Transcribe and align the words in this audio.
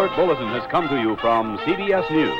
alert 0.00 0.16
bulletin 0.16 0.48
has 0.48 0.66
come 0.70 0.88
to 0.88 0.96
you 0.96 1.14
from 1.16 1.58
CBS 1.58 2.10
News. 2.10 2.38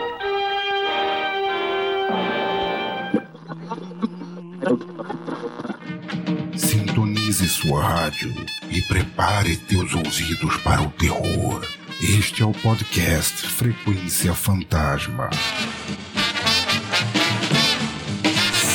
Sintonize 6.57 7.47
sua 7.49 7.83
rádio 7.83 8.33
e 8.71 8.81
prepare 8.83 9.57
teus 9.57 9.93
ouvidos 9.95 10.57
para 10.59 10.81
o 10.81 10.91
terror. 10.93 11.61
Este 12.01 12.43
é 12.43 12.47
o 12.47 12.53
podcast 12.53 13.47
Frequência 13.47 14.33
Fantasma. 14.33 15.29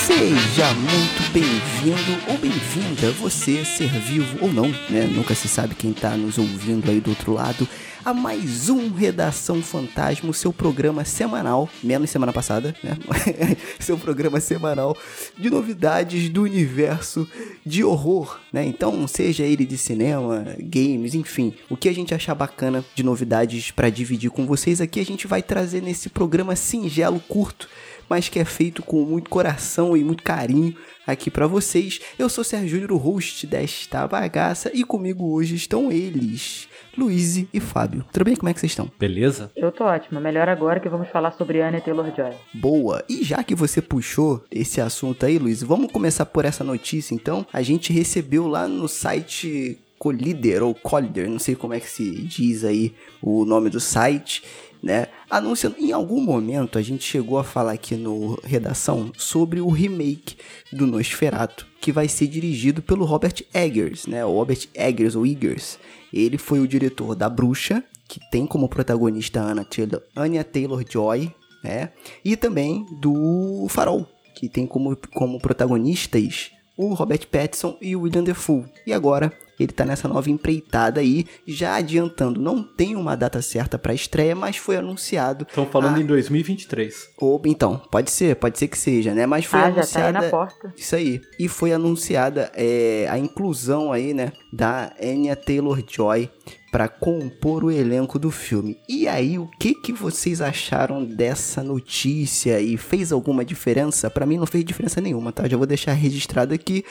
Seja 0.05 0.71
muito 0.73 1.33
bem-vindo 1.33 2.31
ou 2.31 2.37
bem-vinda, 2.37 3.11
você 3.13 3.65
ser 3.65 3.89
vivo 3.89 4.37
ou 4.41 4.53
não, 4.53 4.69
né? 4.89 5.09
Nunca 5.11 5.33
se 5.33 5.47
sabe 5.47 5.73
quem 5.73 5.91
tá 5.91 6.11
nos 6.11 6.37
ouvindo 6.37 6.89
aí 6.89 6.99
do 6.99 7.09
outro 7.09 7.33
lado, 7.33 7.67
a 8.05 8.13
mais 8.13 8.69
um 8.69 8.93
Redação 8.93 9.63
Fantasma, 9.63 10.29
o 10.29 10.33
seu 10.33 10.53
programa 10.53 11.03
semanal, 11.03 11.67
menos 11.83 12.11
semana 12.11 12.31
passada, 12.31 12.75
né? 12.83 12.95
seu 13.79 13.97
programa 13.97 14.39
semanal 14.39 14.95
de 15.35 15.49
novidades 15.49 16.29
do 16.29 16.43
universo 16.43 17.27
de 17.65 17.83
horror, 17.83 18.39
né? 18.53 18.63
Então, 18.63 19.07
seja 19.07 19.43
ele 19.43 19.65
de 19.65 19.75
cinema, 19.75 20.45
games, 20.59 21.15
enfim, 21.15 21.55
o 21.67 21.75
que 21.75 21.89
a 21.89 21.93
gente 21.93 22.13
achar 22.13 22.35
bacana 22.35 22.85
de 22.93 23.01
novidades 23.01 23.71
para 23.71 23.89
dividir 23.89 24.29
com 24.29 24.45
vocês 24.45 24.79
aqui, 24.79 24.99
a 24.99 25.05
gente 25.05 25.25
vai 25.25 25.41
trazer 25.41 25.81
nesse 25.81 26.07
programa 26.07 26.55
singelo, 26.55 27.19
curto 27.19 27.67
mas 28.09 28.29
que 28.29 28.39
é 28.39 28.45
feito 28.45 28.81
com 28.83 29.03
muito 29.03 29.29
coração 29.29 29.95
e 29.95 30.03
muito 30.03 30.23
carinho 30.23 30.75
aqui 31.05 31.29
para 31.29 31.47
vocês. 31.47 31.99
Eu 32.17 32.29
sou 32.29 32.43
Sérgio 32.43 32.69
Júnior, 32.69 32.91
o 32.91 32.97
host 32.97 33.45
desta 33.45 34.07
bagaça, 34.07 34.71
e 34.73 34.83
comigo 34.83 35.31
hoje 35.31 35.55
estão 35.55 35.91
eles, 35.91 36.67
Luiz 36.97 37.45
e 37.53 37.59
Fábio. 37.59 38.05
Tudo 38.11 38.25
bem? 38.25 38.35
Como 38.35 38.49
é 38.49 38.53
que 38.53 38.59
vocês 38.59 38.71
estão? 38.71 38.91
Beleza? 38.99 39.51
Eu 39.55 39.71
tô 39.71 39.83
ótima. 39.83 40.19
Melhor 40.19 40.49
agora 40.49 40.79
que 40.79 40.89
vamos 40.89 41.09
falar 41.09 41.31
sobre 41.31 41.61
Anya 41.61 41.81
Taylor-Joy. 41.81 42.33
Boa! 42.53 43.03
E 43.09 43.23
já 43.23 43.43
que 43.43 43.53
você 43.53 43.81
puxou 43.81 44.43
esse 44.49 44.79
assunto 44.81 45.25
aí, 45.25 45.37
Luiz, 45.37 45.61
vamos 45.61 45.91
começar 45.91 46.25
por 46.25 46.45
essa 46.45 46.63
notícia 46.63 47.13
então. 47.13 47.45
A 47.51 47.61
gente 47.61 47.91
recebeu 47.91 48.47
lá 48.47 48.67
no 48.67 48.87
site 48.87 49.79
Collider 49.97 50.63
ou 50.63 50.75
Collider, 50.75 51.29
não 51.29 51.39
sei 51.39 51.55
como 51.55 51.73
é 51.73 51.79
que 51.79 51.89
se 51.89 52.11
diz 52.23 52.63
aí 52.63 52.93
o 53.21 53.45
nome 53.45 53.69
do 53.69 53.79
site, 53.79 54.43
né? 54.85 55.07
Anunciando, 55.27 55.77
em 55.79 55.91
algum 55.91 56.21
momento 56.21 56.77
a 56.77 56.81
gente 56.81 57.03
chegou 57.03 57.39
a 57.39 57.43
falar 57.43 57.71
aqui 57.71 57.95
no 57.95 58.39
redação 58.43 59.11
sobre 59.17 59.59
o 59.59 59.69
remake 59.69 60.37
do 60.71 60.85
Nosferatu, 60.85 61.65
que 61.81 61.91
vai 61.91 62.07
ser 62.07 62.27
dirigido 62.27 62.83
pelo 62.83 63.03
Robert 63.03 63.43
Eggers, 63.51 64.05
né? 64.05 64.23
O 64.23 64.31
Robert 64.31 64.67
Eggers 64.75 65.15
ou 65.15 65.25
Eggers. 65.25 65.79
Ele 66.13 66.37
foi 66.37 66.59
o 66.59 66.67
diretor 66.67 67.15
da 67.15 67.27
Bruxa, 67.27 67.83
que 68.07 68.19
tem 68.29 68.45
como 68.45 68.69
protagonista 68.69 69.41
Anna 69.41 69.65
Taylor, 69.65 70.03
Anya 70.15 70.43
Taylor-Joy, 70.43 71.33
né? 71.63 71.89
E 72.23 72.37
também 72.37 72.85
do 73.01 73.65
Farol, 73.67 74.07
que 74.35 74.47
tem 74.47 74.67
como, 74.67 74.95
como 75.15 75.39
protagonistas 75.39 76.51
o 76.77 76.93
Robert 76.93 77.25
Pattinson 77.27 77.75
e 77.81 77.95
o 77.95 78.01
William 78.01 78.23
Defoe. 78.23 78.65
E 78.85 78.93
agora 78.93 79.33
ele 79.59 79.71
tá 79.71 79.85
nessa 79.85 80.07
nova 80.07 80.29
empreitada 80.29 80.99
aí, 80.99 81.25
já 81.47 81.75
adiantando, 81.75 82.39
não 82.39 82.63
tem 82.63 82.95
uma 82.95 83.15
data 83.15 83.41
certa 83.41 83.77
para 83.77 83.93
estreia, 83.93 84.35
mas 84.35 84.57
foi 84.57 84.77
anunciado. 84.77 85.45
Estão 85.47 85.65
falando 85.65 85.97
a... 85.97 86.01
em 86.01 86.05
2023. 86.05 87.09
Ou, 87.17 87.41
então, 87.45 87.81
pode 87.91 88.11
ser, 88.11 88.35
pode 88.35 88.57
ser 88.59 88.67
que 88.67 88.77
seja, 88.77 89.13
né? 89.13 89.25
Mas 89.25 89.45
foi 89.45 89.59
ah, 89.59 89.65
anunciada. 89.65 89.85
Já 89.85 89.99
tá 89.99 90.05
aí 90.05 90.13
na 90.13 90.29
porta. 90.29 90.73
Isso 90.75 90.95
aí. 90.95 91.21
E 91.39 91.47
foi 91.47 91.73
anunciada 91.73 92.51
é, 92.53 93.07
a 93.09 93.17
inclusão 93.17 93.91
aí, 93.91 94.13
né, 94.13 94.31
da 94.51 94.93
Anya 95.01 95.35
Taylor-Joy 95.35 96.29
para 96.75 96.89
compor 96.89 97.63
o 97.63 97.71
elenco 97.71 98.19
do 98.19 98.29
filme. 98.29 98.77
E 98.89 99.07
aí, 99.07 99.39
o 99.39 99.47
que 99.47 99.73
que 99.73 99.93
vocês 99.93 100.41
acharam 100.41 101.05
dessa 101.05 101.63
notícia 101.63 102.59
e 102.59 102.75
fez 102.75 103.13
alguma 103.13 103.45
diferença? 103.45 104.09
Para 104.09 104.25
mim 104.25 104.37
não 104.37 104.45
fez 104.45 104.65
diferença 104.65 104.99
nenhuma, 104.99 105.31
tá? 105.31 105.47
Já 105.47 105.55
vou 105.55 105.65
deixar 105.65 105.93
registrado 105.93 106.53
aqui. 106.53 106.83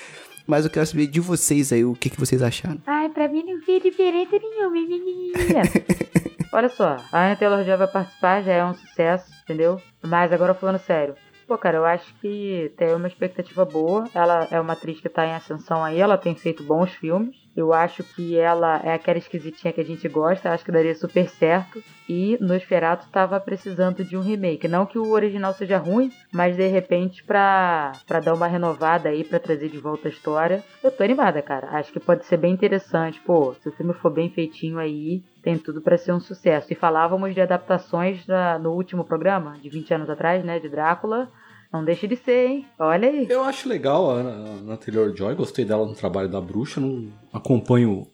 Mas 0.47 0.65
eu 0.65 0.71
quero 0.71 0.87
saber 0.87 1.07
de 1.07 1.21
vocês 1.21 1.73
aí 1.73 1.85
o 1.85 1.95
que, 1.95 2.11
que 2.11 2.21
vocês 2.21 2.43
acharam. 2.43 2.79
Ai, 2.87 3.09
pra 3.09 3.29
mim 3.29 3.45
não 3.45 3.61
fez 3.63 3.83
diferença 3.83 4.39
nenhuma, 4.39 4.77
Olha 6.53 6.69
só, 6.69 6.97
a 7.11 7.27
Anna 7.27 7.37
Taylor-Joy 7.37 7.77
vai 7.77 7.89
participar, 7.89 8.43
já 8.43 8.53
é 8.53 8.65
um 8.65 8.75
sucesso, 8.75 9.29
entendeu? 9.43 9.81
Mas 10.03 10.33
agora 10.33 10.55
falando 10.55 10.79
sério, 10.79 11.17
Pô, 11.47 11.59
cara, 11.59 11.77
eu 11.77 11.85
acho 11.85 12.15
que 12.21 12.73
tem 12.77 12.95
uma 12.95 13.07
expectativa 13.07 13.65
boa. 13.65 14.09
Ela 14.15 14.49
é 14.51 14.59
uma 14.59 14.73
atriz 14.73 15.01
que 15.01 15.09
tá 15.09 15.27
em 15.27 15.35
ascensão 15.35 15.85
aí, 15.85 16.01
ela 16.01 16.17
tem 16.17 16.35
feito 16.35 16.63
bons 16.63 16.91
filmes. 16.93 17.37
Eu 17.57 17.73
acho 17.73 18.03
que 18.03 18.37
ela 18.37 18.81
é 18.83 18.95
aquela 18.95 19.19
esquisitinha 19.19 19.73
que 19.73 19.81
a 19.81 19.85
gente 19.85 20.09
gosta, 20.09 20.51
acho 20.51 20.65
que 20.65 20.73
daria 20.73 20.95
super 20.95 21.29
certo. 21.29 21.83
E 22.09 22.37
Nosferatu 22.41 23.09
tava 23.11 23.41
precisando 23.41 24.05
de 24.05 24.17
um 24.17 24.21
remake. 24.21 24.69
Não 24.69 24.85
que 24.85 24.99
o 24.99 25.11
original 25.11 25.55
seja 25.55 25.79
ruim, 25.79 26.11
mas 26.33 26.57
de 26.57 26.67
repente 26.67 27.25
pra, 27.25 27.93
pra 28.07 28.21
dar 28.21 28.35
uma 28.35 28.47
renovada 28.47 29.09
aí, 29.09 29.25
pra 29.25 29.39
trazer 29.39 29.69
de 29.69 29.79
volta 29.79 30.09
a 30.09 30.11
história. 30.11 30.63
Eu 30.83 30.91
tô 30.91 31.03
animada, 31.03 31.41
cara. 31.41 31.69
Acho 31.71 31.93
que 31.93 32.01
pode 32.01 32.27
ser 32.27 32.37
bem 32.37 32.53
interessante. 32.53 33.21
Pô, 33.21 33.55
se 33.55 33.69
o 33.69 33.73
filme 33.73 33.95
for 33.95 34.11
bem 34.11 34.29
feitinho 34.31 34.79
aí, 34.79 35.23
tem 35.43 35.57
tudo 35.57 35.81
para 35.81 35.97
ser 35.97 36.13
um 36.13 36.21
sucesso. 36.21 36.73
E 36.73 36.77
falávamos 36.77 37.35
de 37.35 37.41
adaptações 37.41 38.27
na, 38.27 38.59
no 38.59 38.73
último 38.73 39.05
programa, 39.05 39.57
de 39.61 39.69
20 39.69 39.95
anos 39.95 40.11
atrás, 40.11 40.45
né, 40.45 40.59
de 40.59 40.69
Drácula. 40.69 41.31
Não 41.75 41.85
deixe 41.85 42.07
de 42.07 42.15
ser, 42.15 42.47
hein? 42.47 42.67
Olha 42.79 43.09
aí. 43.09 43.27
Eu 43.29 43.43
acho 43.43 43.69
legal 43.69 44.09
a 44.09 44.21
Ana 44.21 44.77
Taylor-Joy, 44.77 45.35
gostei 45.35 45.65
dela 45.65 45.85
no 45.85 45.93
trabalho 45.93 46.29
da 46.29 46.41
Bruxa, 46.41 46.81
não 46.81 47.09
acompanho 47.33 48.07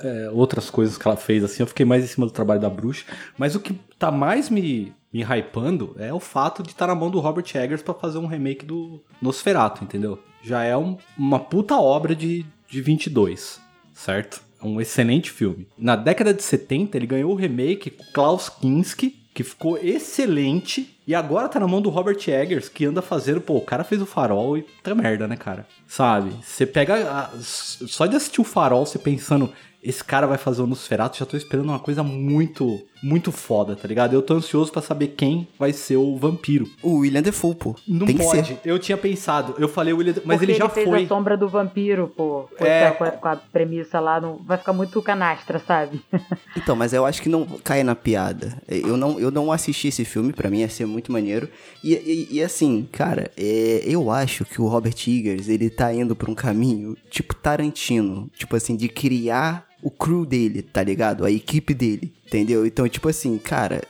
é, 0.00 0.30
outras 0.32 0.70
coisas 0.70 0.96
que 0.96 1.08
ela 1.08 1.16
fez, 1.16 1.42
assim, 1.42 1.60
eu 1.60 1.66
fiquei 1.66 1.84
mais 1.84 2.04
em 2.04 2.06
cima 2.06 2.24
do 2.24 2.32
trabalho 2.32 2.60
da 2.60 2.70
Bruxa, 2.70 3.04
mas 3.36 3.56
o 3.56 3.60
que 3.60 3.72
tá 3.98 4.12
mais 4.12 4.48
me, 4.48 4.92
me 5.12 5.24
hypando 5.24 5.96
é 5.98 6.14
o 6.14 6.20
fato 6.20 6.62
de 6.62 6.68
estar 6.68 6.86
tá 6.86 6.94
na 6.94 7.00
mão 7.00 7.10
do 7.10 7.18
Robert 7.18 7.50
Eggers 7.52 7.82
para 7.82 7.94
fazer 7.94 8.18
um 8.18 8.26
remake 8.26 8.64
do 8.64 9.02
Nosferatu, 9.20 9.82
entendeu? 9.82 10.22
Já 10.40 10.62
é 10.62 10.76
um, 10.76 10.96
uma 11.18 11.40
puta 11.40 11.74
obra 11.80 12.14
de, 12.14 12.46
de 12.68 12.80
22, 12.80 13.60
certo? 13.92 14.40
É 14.62 14.64
um 14.64 14.80
excelente 14.80 15.32
filme. 15.32 15.66
Na 15.76 15.96
década 15.96 16.32
de 16.32 16.44
70, 16.44 16.96
ele 16.96 17.08
ganhou 17.08 17.32
o 17.32 17.36
remake 17.36 17.90
com 17.90 18.04
Klaus 18.12 18.48
Kinski, 18.48 19.19
que 19.40 19.44
ficou 19.44 19.78
excelente. 19.78 20.98
E 21.06 21.14
agora 21.14 21.48
tá 21.48 21.58
na 21.58 21.66
mão 21.66 21.80
do 21.80 21.88
Robert 21.88 22.18
Eggers, 22.28 22.68
que 22.68 22.84
anda 22.84 23.00
fazendo. 23.00 23.40
Pô, 23.40 23.56
o 23.56 23.64
cara 23.64 23.82
fez 23.82 24.02
o 24.02 24.06
farol 24.06 24.58
e 24.58 24.62
tá 24.82 24.94
merda, 24.94 25.26
né, 25.26 25.36
cara? 25.36 25.66
Sabe? 25.86 26.30
Você 26.42 26.66
pega. 26.66 27.10
A, 27.10 27.30
só 27.40 28.04
de 28.04 28.16
assistir 28.16 28.42
o 28.42 28.44
farol, 28.44 28.84
você 28.84 28.98
pensando, 28.98 29.50
esse 29.82 30.04
cara 30.04 30.26
vai 30.26 30.36
fazer 30.36 30.60
o 30.60 30.66
Nosferatu, 30.66 31.18
já 31.18 31.24
tô 31.24 31.36
esperando 31.38 31.70
uma 31.70 31.78
coisa 31.78 32.02
muito, 32.02 32.86
muito 33.02 33.32
foda, 33.32 33.74
tá 33.76 33.86
ligado? 33.86 34.14
Eu 34.14 34.22
tô 34.22 34.34
ansioso 34.34 34.70
para 34.70 34.82
saber 34.82 35.08
quem 35.08 35.46
vai 35.58 35.72
ser 35.72 35.96
o 35.96 36.16
vampiro. 36.16 36.68
O 36.82 36.98
William 36.98 37.22
Defoe, 37.22 37.54
pô. 37.54 37.74
Não 37.86 38.06
Tem 38.06 38.16
pode. 38.16 38.42
Que 38.42 38.48
ser. 38.48 38.60
Eu 38.64 38.78
tinha 38.78 38.96
pensado, 38.96 39.54
eu 39.58 39.68
falei 39.68 39.92
o 39.92 39.98
William 39.98 40.12
Defoe, 40.12 40.28
mas 40.28 40.38
Porque 40.38 40.52
ele 40.52 40.58
já 40.58 40.64
ele 40.64 40.74
fez 40.74 40.88
foi. 40.88 41.04
a 41.04 41.08
sombra 41.08 41.36
do 41.36 41.48
vampiro, 41.48 42.12
pô. 42.14 42.48
É. 42.58 42.90
com, 42.90 43.04
a, 43.04 43.10
com 43.10 43.28
a 43.28 43.36
premissa 43.36 44.00
lá, 44.00 44.20
não, 44.20 44.36
vai 44.36 44.58
ficar 44.58 44.72
muito 44.72 45.00
canastra, 45.02 45.58
sabe? 45.58 46.00
Então, 46.56 46.74
mas 46.76 46.92
eu 46.92 47.06
acho 47.06 47.22
que 47.22 47.28
não 47.28 47.46
cai 47.64 47.82
na 47.82 47.94
piada. 47.94 48.60
Eu 48.68 48.96
não, 48.96 49.18
eu 49.18 49.30
não 49.30 49.50
assisti 49.52 49.88
esse 49.88 50.04
filme, 50.04 50.32
pra 50.32 50.50
mim 50.50 50.58
ia 50.58 50.68
ser 50.68 50.84
muito 50.84 51.10
maneiro. 51.10 51.48
E, 51.82 51.94
e, 51.94 52.28
e 52.36 52.42
assim, 52.42 52.88
cara, 52.90 53.30
é, 53.36 53.82
eu 53.84 54.10
acho 54.10 54.44
que 54.44 54.60
o 54.60 54.66
Robert 54.66 54.94
Eggers, 55.06 55.48
ele 55.48 55.70
tá 55.70 55.92
indo 55.92 56.14
pra 56.14 56.30
um 56.30 56.34
caminho 56.34 56.96
tipo 57.08 57.34
Tarantino. 57.34 58.28
Tipo 58.36 58.56
assim, 58.56 58.76
de 58.76 58.88
criar 58.88 59.66
o 59.82 59.90
crew 59.90 60.26
dele, 60.26 60.62
tá 60.62 60.82
ligado? 60.82 61.24
A 61.24 61.30
equipe 61.30 61.72
dele, 61.72 62.12
entendeu? 62.30 62.64
Então, 62.64 62.88
tipo 62.88 63.08
assim, 63.08 63.36
cara, 63.38 63.82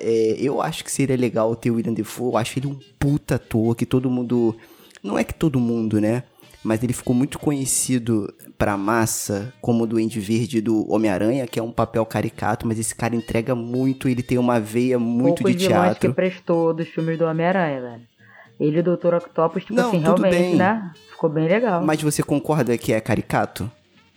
é, 0.00 0.36
eu 0.40 0.62
acho 0.62 0.82
que 0.82 0.90
seria 0.90 1.16
legal 1.16 1.54
ter 1.54 1.70
o 1.70 1.74
William 1.74 1.92
Defoe. 1.92 2.30
Eu 2.32 2.36
acho 2.38 2.58
ele 2.58 2.66
um 2.66 2.78
puta 2.98 3.34
ator 3.34 3.76
que 3.76 3.84
todo 3.84 4.10
mundo... 4.10 4.56
Não 5.02 5.18
é 5.18 5.22
que 5.22 5.34
todo 5.34 5.60
mundo, 5.60 6.00
né? 6.00 6.22
Mas 6.64 6.82
ele 6.82 6.92
ficou 6.92 7.14
muito 7.14 7.38
conhecido 7.38 8.32
pra 8.58 8.76
massa 8.76 9.52
como 9.60 9.84
o 9.84 9.86
Duende 9.86 10.18
Verde 10.18 10.60
do 10.60 10.90
Homem-Aranha, 10.90 11.46
que 11.46 11.60
é 11.60 11.62
um 11.62 11.70
papel 11.70 12.04
caricato, 12.04 12.66
mas 12.66 12.78
esse 12.80 12.94
cara 12.94 13.14
entrega 13.14 13.54
muito, 13.54 14.08
ele 14.08 14.22
tem 14.24 14.38
uma 14.38 14.58
veia 14.58 14.98
muito 14.98 15.42
Poucos 15.42 15.52
de 15.56 15.68
teatro. 15.68 16.00
que 16.08 16.14
prestou 16.14 16.74
dos 16.74 16.88
filmes 16.88 17.16
do 17.16 17.24
Homem-Aranha, 17.26 17.80
velho. 17.80 18.02
Ele 18.58 18.78
e 18.78 18.80
o 18.80 18.82
Dr. 18.96 19.14
Octopus, 19.14 19.62
tipo 19.62 19.74
Não, 19.74 19.88
assim, 19.88 19.98
realmente, 19.98 20.34
bem. 20.36 20.56
né? 20.56 20.90
Ficou 21.10 21.30
bem 21.30 21.46
legal. 21.46 21.80
Mas 21.84 22.02
você 22.02 22.24
concorda 22.24 22.76
que 22.76 22.92
é 22.92 23.00
caricato? 23.00 23.70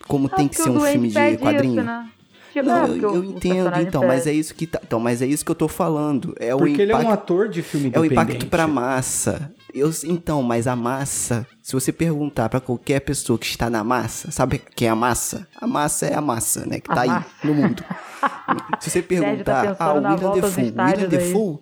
Como 0.08 0.28
Ah, 0.32 0.36
tem 0.36 0.48
que 0.48 0.56
ser 0.56 0.72
um 0.72 0.80
filme 0.82 1.10
de 1.10 1.38
quadrinho? 1.38 1.76
Isso, 1.76 1.84
né? 1.84 2.10
Não, 2.56 2.86
eu, 2.86 2.88
porque 2.88 3.06
eu 3.06 3.24
entendo, 3.24 3.80
então, 3.80 4.06
mas 4.06 4.28
é 4.28 4.34
isso 4.34 4.54
que 4.54 4.68
tá, 4.68 4.80
então, 4.84 5.00
mas 5.00 5.22
é 5.22 5.26
isso 5.26 5.46
que 5.46 5.52
eu 5.52 5.56
tô 5.56 5.68
falando. 5.68 6.36
É 6.40 6.54
o 6.54 6.60
Porque 6.60 6.82
ele 6.82 6.92
é 6.92 6.96
um 6.96 7.02
impacto, 7.02 7.14
ator 7.14 7.50
de 7.50 7.62
filme 7.62 7.92
é 7.94 8.00
o 8.00 8.06
impacto 8.06 8.46
pra 8.48 8.68
massa. 8.68 9.52
Eu, 9.74 9.90
então, 10.06 10.44
mas 10.44 10.68
a 10.68 10.76
massa, 10.76 11.48
se 11.62 11.74
você 11.74 11.92
perguntar 11.94 12.50
pra 12.50 12.60
qualquer 12.60 13.00
pessoa 13.00 13.40
que 13.40 13.46
está 13.46 13.70
na 13.70 13.84
massa, 13.84 14.30
sabe 14.32 14.62
quem 14.76 14.88
é 14.88 14.92
a 14.92 14.96
massa? 14.96 15.48
A 15.60 15.66
massa 15.66 16.08
é 16.08 16.14
a 16.14 16.22
massa, 16.22 16.66
né, 16.66 16.80
que 16.80 16.92
A 16.92 16.96
tá 16.96 17.02
aí 17.02 17.08
massa. 17.08 17.30
no 17.44 17.54
mundo. 17.54 17.84
se 18.80 18.90
você 18.90 19.02
Sérgio 19.08 19.44
tá 19.46 19.54
perguntar, 19.54 19.68
pensando 19.68 20.06
ah, 20.06 20.12
o 20.12 20.14
William 20.14 20.42
Defoe, 20.42 20.64
William 20.64 20.88
aí. 20.88 21.08
Defoe, 21.08 21.60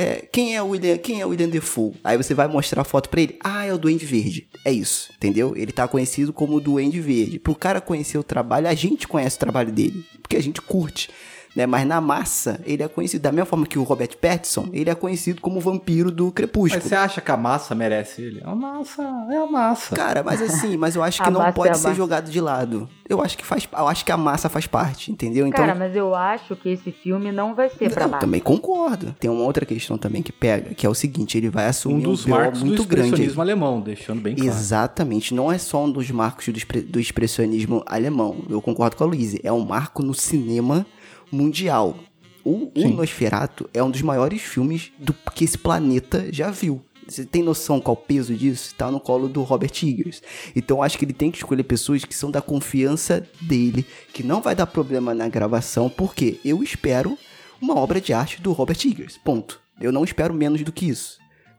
é, 0.00 0.24
quem 0.30 0.54
é 0.54 0.62
o 0.62 0.68
William, 0.68 0.96
quem 0.96 1.20
é 1.20 1.26
o 1.26 1.30
William 1.30 1.48
Defoe? 1.48 1.92
Aí 2.04 2.16
você 2.16 2.32
vai 2.32 2.46
mostrar 2.46 2.82
a 2.82 2.84
foto 2.84 3.08
pra 3.08 3.20
ele. 3.20 3.36
Ah, 3.42 3.64
é 3.64 3.74
o 3.74 3.78
Duende 3.78 4.06
Verde. 4.06 4.48
É 4.64 4.70
isso, 4.70 5.10
entendeu? 5.16 5.54
Ele 5.56 5.72
tá 5.72 5.88
conhecido 5.88 6.32
como 6.32 6.60
Duende 6.60 7.00
Verde. 7.00 7.40
Pro 7.40 7.52
cara 7.52 7.80
conhecer 7.80 8.16
o 8.16 8.22
trabalho, 8.22 8.68
a 8.68 8.74
gente 8.74 9.08
conhece 9.08 9.34
o 9.34 9.40
trabalho 9.40 9.72
dele, 9.72 10.04
porque 10.22 10.36
a 10.36 10.42
gente 10.42 10.62
curte. 10.62 11.10
Né? 11.54 11.66
Mas 11.66 11.86
na 11.86 12.00
massa, 12.00 12.60
ele 12.64 12.82
é 12.82 12.88
conhecido 12.88 13.22
da 13.22 13.32
mesma 13.32 13.46
forma 13.46 13.66
que 13.66 13.78
o 13.78 13.82
Robert 13.82 14.16
Pattinson, 14.20 14.68
ele 14.72 14.90
é 14.90 14.94
conhecido 14.94 15.40
como 15.40 15.58
o 15.58 15.60
vampiro 15.60 16.10
do 16.10 16.30
Crepúsculo. 16.30 16.80
Mas 16.82 16.88
você 16.88 16.94
acha 16.94 17.20
que 17.20 17.30
a 17.30 17.36
massa 17.36 17.74
merece 17.74 18.22
ele? 18.22 18.40
A 18.44 18.54
massa 18.54 19.02
é 19.30 19.36
a 19.36 19.46
massa. 19.46 19.94
Cara, 19.96 20.22
mas 20.22 20.40
assim, 20.42 20.76
mas 20.76 20.94
eu 20.96 21.02
acho 21.02 21.20
que 21.24 21.30
não 21.30 21.44
é 21.44 21.52
pode 21.52 21.70
a 21.70 21.74
ser 21.74 21.88
massa. 21.88 21.96
jogado 21.96 22.30
de 22.30 22.40
lado. 22.40 22.88
Eu 23.08 23.22
acho 23.22 23.38
que 23.38 23.44
faz, 23.46 23.66
eu 23.72 23.88
acho 23.88 24.04
que 24.04 24.12
a 24.12 24.16
massa 24.18 24.50
faz 24.50 24.66
parte, 24.66 25.10
entendeu? 25.10 25.46
Então 25.46 25.64
Cara, 25.64 25.74
mas 25.74 25.96
eu 25.96 26.14
acho 26.14 26.54
que 26.54 26.68
esse 26.68 26.92
filme 26.92 27.32
não 27.32 27.54
vai 27.54 27.70
ser 27.70 27.90
pra 27.90 28.04
eu 28.04 28.08
massa. 28.08 28.20
também 28.20 28.38
concordo. 28.40 29.14
Tem 29.18 29.30
uma 29.30 29.44
outra 29.44 29.64
questão 29.64 29.96
também 29.96 30.22
que 30.22 30.30
pega, 30.30 30.74
que 30.74 30.84
é 30.84 30.88
o 30.88 30.94
seguinte, 30.94 31.38
ele 31.38 31.48
vai 31.48 31.66
Um 31.66 31.68
assumir 31.70 32.06
um, 32.06 32.10
dos 32.10 32.24
BO 32.24 32.30
marcos 32.30 32.60
do 32.60 32.66
muito 32.66 32.84
grande. 32.84 33.00
aí. 33.00 33.06
expressionismo 33.08 33.40
alemão, 33.42 33.80
deixando 33.80 34.20
bem 34.20 34.34
claro. 34.36 34.50
Exatamente, 34.50 35.34
não 35.34 35.50
é 35.50 35.56
só 35.56 35.84
um 35.84 35.90
dos 35.90 36.10
marcos 36.10 36.46
do, 36.48 36.58
expre- 36.58 36.82
do 36.82 37.00
expressionismo 37.00 37.82
alemão. 37.86 38.36
Eu 38.50 38.60
concordo 38.60 38.94
com 38.96 39.04
a 39.04 39.06
Luísa. 39.06 39.38
É 39.42 39.50
um 39.50 39.64
marco 39.64 40.02
no 40.02 40.12
cinema 40.12 40.84
mundial. 41.30 41.96
O, 42.44 42.70
o. 42.74 42.88
Nosferatu 42.88 43.68
é 43.74 43.82
um 43.82 43.90
dos 43.90 44.02
maiores 44.02 44.40
filmes 44.40 44.92
do 44.98 45.12
que 45.34 45.44
esse 45.44 45.58
planeta 45.58 46.32
já 46.32 46.50
viu. 46.50 46.82
Você 47.06 47.24
tem 47.24 47.42
noção 47.42 47.80
qual 47.80 47.94
o 47.94 47.96
peso 47.96 48.34
disso? 48.34 48.74
Tá 48.74 48.90
no 48.90 49.00
colo 49.00 49.28
do 49.28 49.42
Robert 49.42 49.72
Eggers. 49.82 50.22
Então 50.54 50.82
acho 50.82 50.98
que 50.98 51.06
ele 51.06 51.14
tem 51.14 51.30
que 51.30 51.38
escolher 51.38 51.62
pessoas 51.62 52.04
que 52.04 52.14
são 52.14 52.30
da 52.30 52.42
confiança 52.42 53.26
dele, 53.40 53.86
que 54.12 54.22
não 54.22 54.42
vai 54.42 54.54
dar 54.54 54.66
problema 54.66 55.14
na 55.14 55.26
gravação, 55.26 55.88
porque 55.88 56.38
eu 56.44 56.62
espero 56.62 57.16
uma 57.60 57.74
obra 57.74 58.00
de 58.00 58.12
arte 58.12 58.42
do 58.42 58.52
Robert 58.52 58.78
Eggers. 58.84 59.18
Ponto. 59.24 59.58
Eu 59.80 59.90
não 59.90 60.04
espero 60.04 60.34
menos 60.34 60.62
do 60.62 60.72
que 60.72 60.86
isso. 60.86 61.18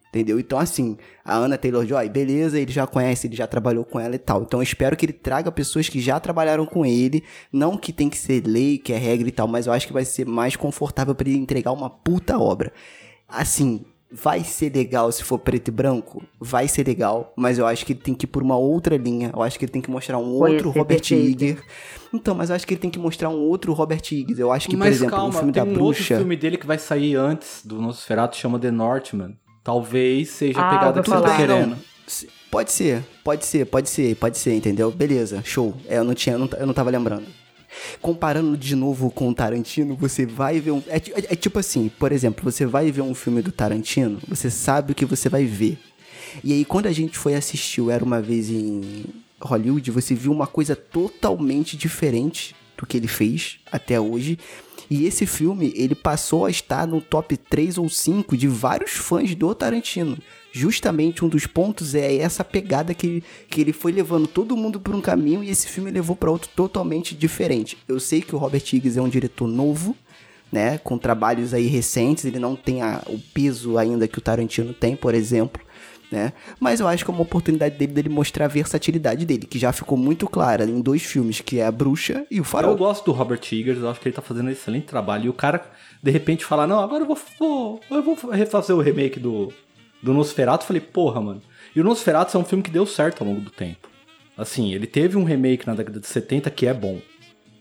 Entendeu? 0.10 0.40
Então, 0.40 0.58
assim, 0.58 0.98
a 1.24 1.38
Anna 1.38 1.58
Taylor-Joy, 1.58 2.10
beleza, 2.10 2.60
ele 2.60 2.72
já 2.72 2.88
conhece, 2.88 3.28
ele 3.28 3.36
já 3.36 3.46
trabalhou 3.46 3.86
com 3.86 4.00
ela 4.00 4.16
e 4.16 4.20
tal. 4.20 4.42
Então, 4.42 4.60
eu 4.60 4.64
espero 4.64 4.98
que 4.98 5.06
ele 5.06 5.14
traga 5.14 5.52
pessoas 5.52 5.88
que 5.88 6.02
já 6.02 6.20
trabalharam 6.20 6.66
com 6.66 6.84
ele. 6.84 7.24
Não 7.54 7.78
que 7.78 7.94
tem 7.94 8.10
que 8.10 8.18
ser 8.18 8.44
lei, 8.46 8.80
que 8.80 8.92
é 8.92 8.98
regra 8.98 9.28
e 9.28 9.32
tal, 9.32 9.48
mas 9.48 9.68
eu 9.68 9.74
acho 9.74 9.86
que 9.86 9.94
vai 9.94 10.06
ser 10.06 10.26
mais 10.26 10.56
confortável 10.56 11.14
pra 11.14 11.30
ele 11.30 11.38
entregar 11.38 11.72
uma 11.72 11.92
puta 11.92 12.40
obra. 12.40 12.74
Assim, 13.28 13.86
vai 14.12 14.44
ser 14.44 14.74
legal 14.76 15.12
se 15.12 15.24
for 15.24 15.38
preto 15.38 15.68
e 15.68 15.72
branco? 15.72 16.24
Vai 16.40 16.68
ser 16.68 16.88
legal, 16.88 17.32
mas 17.38 17.60
eu 17.60 17.68
acho 17.68 17.86
que 17.86 17.94
ele 17.94 18.00
tem 18.00 18.16
que 18.16 18.26
ir 18.26 18.28
por 18.28 18.42
uma 18.42 18.58
outra 18.58 18.98
linha. 18.98 19.32
Eu 19.34 19.44
acho 19.44 19.60
que 19.60 19.66
ele 19.66 19.72
tem 19.72 19.82
que 19.82 19.92
mostrar 19.92 20.18
um 20.18 20.32
outro 20.32 20.72
Robert. 20.72 21.02
Eggers. 21.12 21.62
Então, 22.12 22.34
mas 22.34 22.50
eu 22.50 22.56
acho 22.56 22.66
que 22.66 22.74
ele 22.74 22.82
tem 22.82 22.90
que 22.90 22.98
mostrar 22.98 23.30
um 23.30 23.38
outro 23.38 23.72
Robert 23.74 24.02
Eggers. 24.12 24.40
Eu 24.40 24.52
acho 24.52 24.68
que, 24.68 24.76
por 24.76 24.80
Mas 24.80 24.96
exemplo, 24.96 25.16
calma, 25.16 25.30
o 25.30 25.34
filme 25.34 25.52
tem 25.52 25.64
da 25.64 25.70
um 25.70 25.74
outro 25.74 25.86
bruxa. 25.86 26.18
filme 26.18 26.36
dele 26.36 26.58
que 26.58 26.66
vai 26.66 26.80
sair 26.80 27.16
antes 27.16 27.62
do 27.64 27.80
Nosferatu, 27.80 28.36
chama 28.36 28.58
The 28.58 28.72
Northman. 28.72 29.38
Talvez 29.69 30.30
seja 30.31 30.60
a 30.60 30.68
Ah, 30.68 30.69
pegada 30.80 31.01
que 31.04 31.07
você 31.10 31.21
tá 31.21 31.38
querendo. 31.38 31.77
Pode 32.50 32.71
ser, 32.71 33.04
pode 33.24 33.45
ser, 33.45 33.66
pode 33.68 33.88
ser, 33.88 34.16
pode 34.16 34.36
ser, 34.39 34.56
entendeu? 34.56 34.89
Beleza, 34.89 35.44
show. 35.45 35.75
É, 35.88 36.00
eu 36.00 36.04
não 36.04 36.16
tinha, 36.16 36.33
eu 36.33 36.39
não, 36.39 36.50
eu 36.57 36.66
não 36.66 36.74
tava 36.74 36.89
lembrando. 36.89 37.27
Comparando 38.01 38.57
de 38.57 38.75
novo 38.75 39.12
com 39.12 39.30
o 39.30 39.33
Tarantino, 39.36 39.95
você 39.95 40.25
vai 40.25 40.60
ver 40.60 40.71
um. 40.71 40.81
É, 40.88 40.98
é- 40.98 41.33
é 41.33 41.36
tipo 41.36 41.60
assim, 41.60 41.88
por 42.00 42.12
exemplo, 42.12 42.44
você 42.51 42.66
vai 42.66 42.92
ver 42.92 43.01
um 43.01 43.13
filme 43.13 43.44
do 43.44 43.51
Tarantino, 43.51 44.18
você 44.27 44.50
sabe 44.50 44.94
o 44.94 44.95
que 44.95 45.06
você 45.06 45.30
vai 45.30 45.45
ver. 45.45 45.77
E 46.44 46.51
aí, 46.51 46.66
quando 46.66 46.88
a 46.88 46.92
gente 46.92 47.16
foi 47.16 47.36
assistir 47.36 47.80
o 47.81 47.92
Era 47.92 48.04
uma 48.04 48.19
Vez 48.19 48.50
em 48.50 49.06
Hollywood, 49.39 49.92
você 49.92 50.16
viu 50.16 50.31
uma 50.31 50.48
coisa 50.48 50.75
totalmente 50.75 51.77
diferente 51.77 52.56
do 52.80 52.86
que 52.88 52.98
ele 52.98 53.08
fez 53.08 53.60
até 53.72 54.00
hoje. 54.00 54.40
E 54.90 55.06
esse 55.06 55.26
filme, 55.28 55.72
ele 55.76 55.94
passou 55.94 56.46
a 56.46 56.50
estar 56.50 56.88
no 56.88 57.00
top 57.00 57.38
3 57.38 57.78
ou 57.78 57.88
5 57.88 58.36
de 58.36 58.48
vários 58.48 58.92
fãs 58.92 59.36
do 59.36 59.54
Tarantino. 59.54 60.18
Justamente 60.52 61.24
um 61.24 61.30
dos 61.30 61.46
pontos 61.46 61.94
é 61.94 62.16
essa 62.16 62.44
pegada 62.44 62.92
que, 62.96 63.24
que 63.50 63.62
ele 63.62 63.72
foi 63.72 63.92
levando 63.92 64.26
todo 64.26 64.58
mundo 64.58 64.80
por 64.80 64.96
um 64.96 65.02
caminho 65.02 65.44
e 65.44 65.50
esse 65.52 65.68
filme 65.68 65.92
levou 65.92 66.16
para 66.16 66.31
outro 66.31 66.50
totalmente 66.56 67.14
diferente. 67.14 67.78
Eu 67.88 68.00
sei 68.00 68.20
que 68.22 68.34
o 68.36 68.40
Robert 68.40 68.64
Eggers 68.74 68.98
é 68.98 69.02
um 69.02 69.10
diretor 69.10 69.48
novo, 69.48 69.96
né, 70.52 70.80
com 70.80 70.98
trabalhos 70.98 71.54
aí 71.54 71.68
recentes, 71.68 72.26
ele 72.26 72.40
não 72.40 72.56
tem 72.56 72.81
a- 72.81 73.04
o 73.06 73.20
peso 73.20 73.78
ainda 73.78 74.08
que 74.08 74.18
o 74.18 74.22
Tarantino 74.22 74.74
tem, 74.74 74.96
por 74.96 75.14
exemplo, 75.14 75.62
né? 76.12 76.34
Mas 76.60 76.80
eu 76.80 76.88
acho 76.88 77.06
que 77.06 77.12
é 77.12 77.14
uma 77.14 77.22
oportunidade 77.24 77.76
dele 77.78 77.94
dele 77.94 78.10
mostrar 78.10 78.46
a 78.46 78.48
versatilidade 78.48 79.26
dele, 79.26 79.46
que 79.46 79.60
já 79.60 79.72
ficou 79.72 79.98
muito 79.98 80.28
clara 80.28 80.64
em 80.66 80.82
dois 80.82 81.04
filmes, 81.04 81.40
que 81.42 81.60
é 81.60 81.66
A 81.66 81.72
Bruxa 81.72 82.26
e 82.32 82.40
O 82.40 82.42
Eu 82.42 82.44
Farol. 82.44 82.76
gosto 82.76 83.06
do 83.06 83.12
Robert 83.12 83.42
Eggers, 83.52 83.80
eu 83.80 83.90
acho 83.90 84.00
que 84.00 84.08
ele 84.08 84.16
tá 84.16 84.22
fazendo 84.22 84.48
um 84.48 84.52
excelente 84.52 84.86
trabalho. 84.88 85.26
E 85.26 85.30
o 85.30 85.34
cara, 85.34 85.64
de 86.02 86.12
repente, 86.12 86.44
falar, 86.46 86.66
não, 86.68 86.80
agora 86.80 87.04
eu 87.04 87.08
vou, 87.08 87.18
vou- 87.40 87.82
eu 87.92 88.02
vou 88.04 88.16
refazer 88.32 88.76
o 88.76 88.82
remake 88.82 89.20
do, 89.20 89.52
do 90.02 90.14
Nosferatu. 90.14 90.64
Eu 90.64 90.68
falei, 90.68 90.82
porra, 90.82 91.22
mano. 91.22 91.42
E 91.76 91.80
o 91.82 91.84
Nosferatu 91.84 92.36
é 92.36 92.40
um 92.40 92.46
filme 92.46 92.64
que 92.64 92.72
deu 92.72 92.86
certo 92.86 93.22
ao 93.24 93.28
longo 93.28 93.42
do 93.42 93.52
tempo. 93.52 93.88
Assim, 94.38 94.74
ele 94.74 94.88
teve 94.88 95.18
um 95.18 95.24
remake 95.24 95.68
na 95.68 95.76
década 95.76 96.00
de 96.00 96.08
70 96.08 96.50
que 96.50 96.66
é 96.66 96.74
bom, 96.74 97.00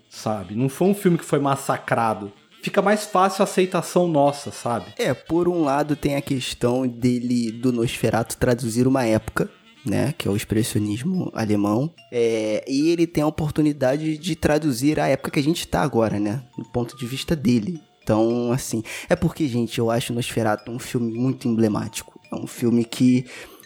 sabe? 0.09 0.55
Não 0.55 0.69
foi 0.69 0.89
um 0.89 0.94
filme 0.94 1.19
que 1.19 1.25
foi 1.25 1.39
massacrado. 1.39 2.33
Fica 2.69 2.82
mais 2.82 3.05
fácil 3.05 3.41
a 3.41 3.44
aceitação 3.44 4.06
nossa, 4.06 4.53
sabe? 4.53 4.93
É, 4.99 5.15
por 5.15 5.49
um 5.49 5.65
lado 5.65 5.97
tem 5.97 6.17
a 6.17 6.20
questão 6.20 6.87
dele, 6.87 7.50
do 7.50 7.73
Nosferatu, 7.73 8.37
traduzir 8.37 8.87
uma 8.87 9.06
época, 9.06 9.50
né? 9.87 10.12
Que 10.19 10.29
é 10.29 10.31
o 10.31 10.37
expressionismo 10.37 11.31
alemão. 11.32 11.91
É, 12.12 12.62
e 12.69 12.91
ele 12.91 13.06
tem 13.06 13.25
a 13.25 13.26
oportunidade 13.26 14.19
de 14.19 14.37
traduzir 14.37 15.00
a 15.00 15.06
época 15.06 15.31
que 15.31 15.41
a 15.41 15.43
gente 15.43 15.67
tá 15.67 15.81
agora, 15.81 16.20
né? 16.20 16.43
Do 16.59 16.65
ponto 16.67 16.94
de 16.94 17.06
vista 17.06 17.35
dele. 17.35 17.81
Então, 18.03 18.53
assim, 18.53 18.82
é 19.09 19.17
porque, 19.17 19.49
gente, 19.49 19.79
eu 19.79 19.91
acho 19.91 20.12
Nosferatu 20.12 20.70
um 20.70 20.79
filme 20.79 21.11
muito 21.19 21.49
emblemático. 21.49 22.20
É 22.31 22.37
um 22.37 22.47
filme 22.47 22.85
que 22.85 23.25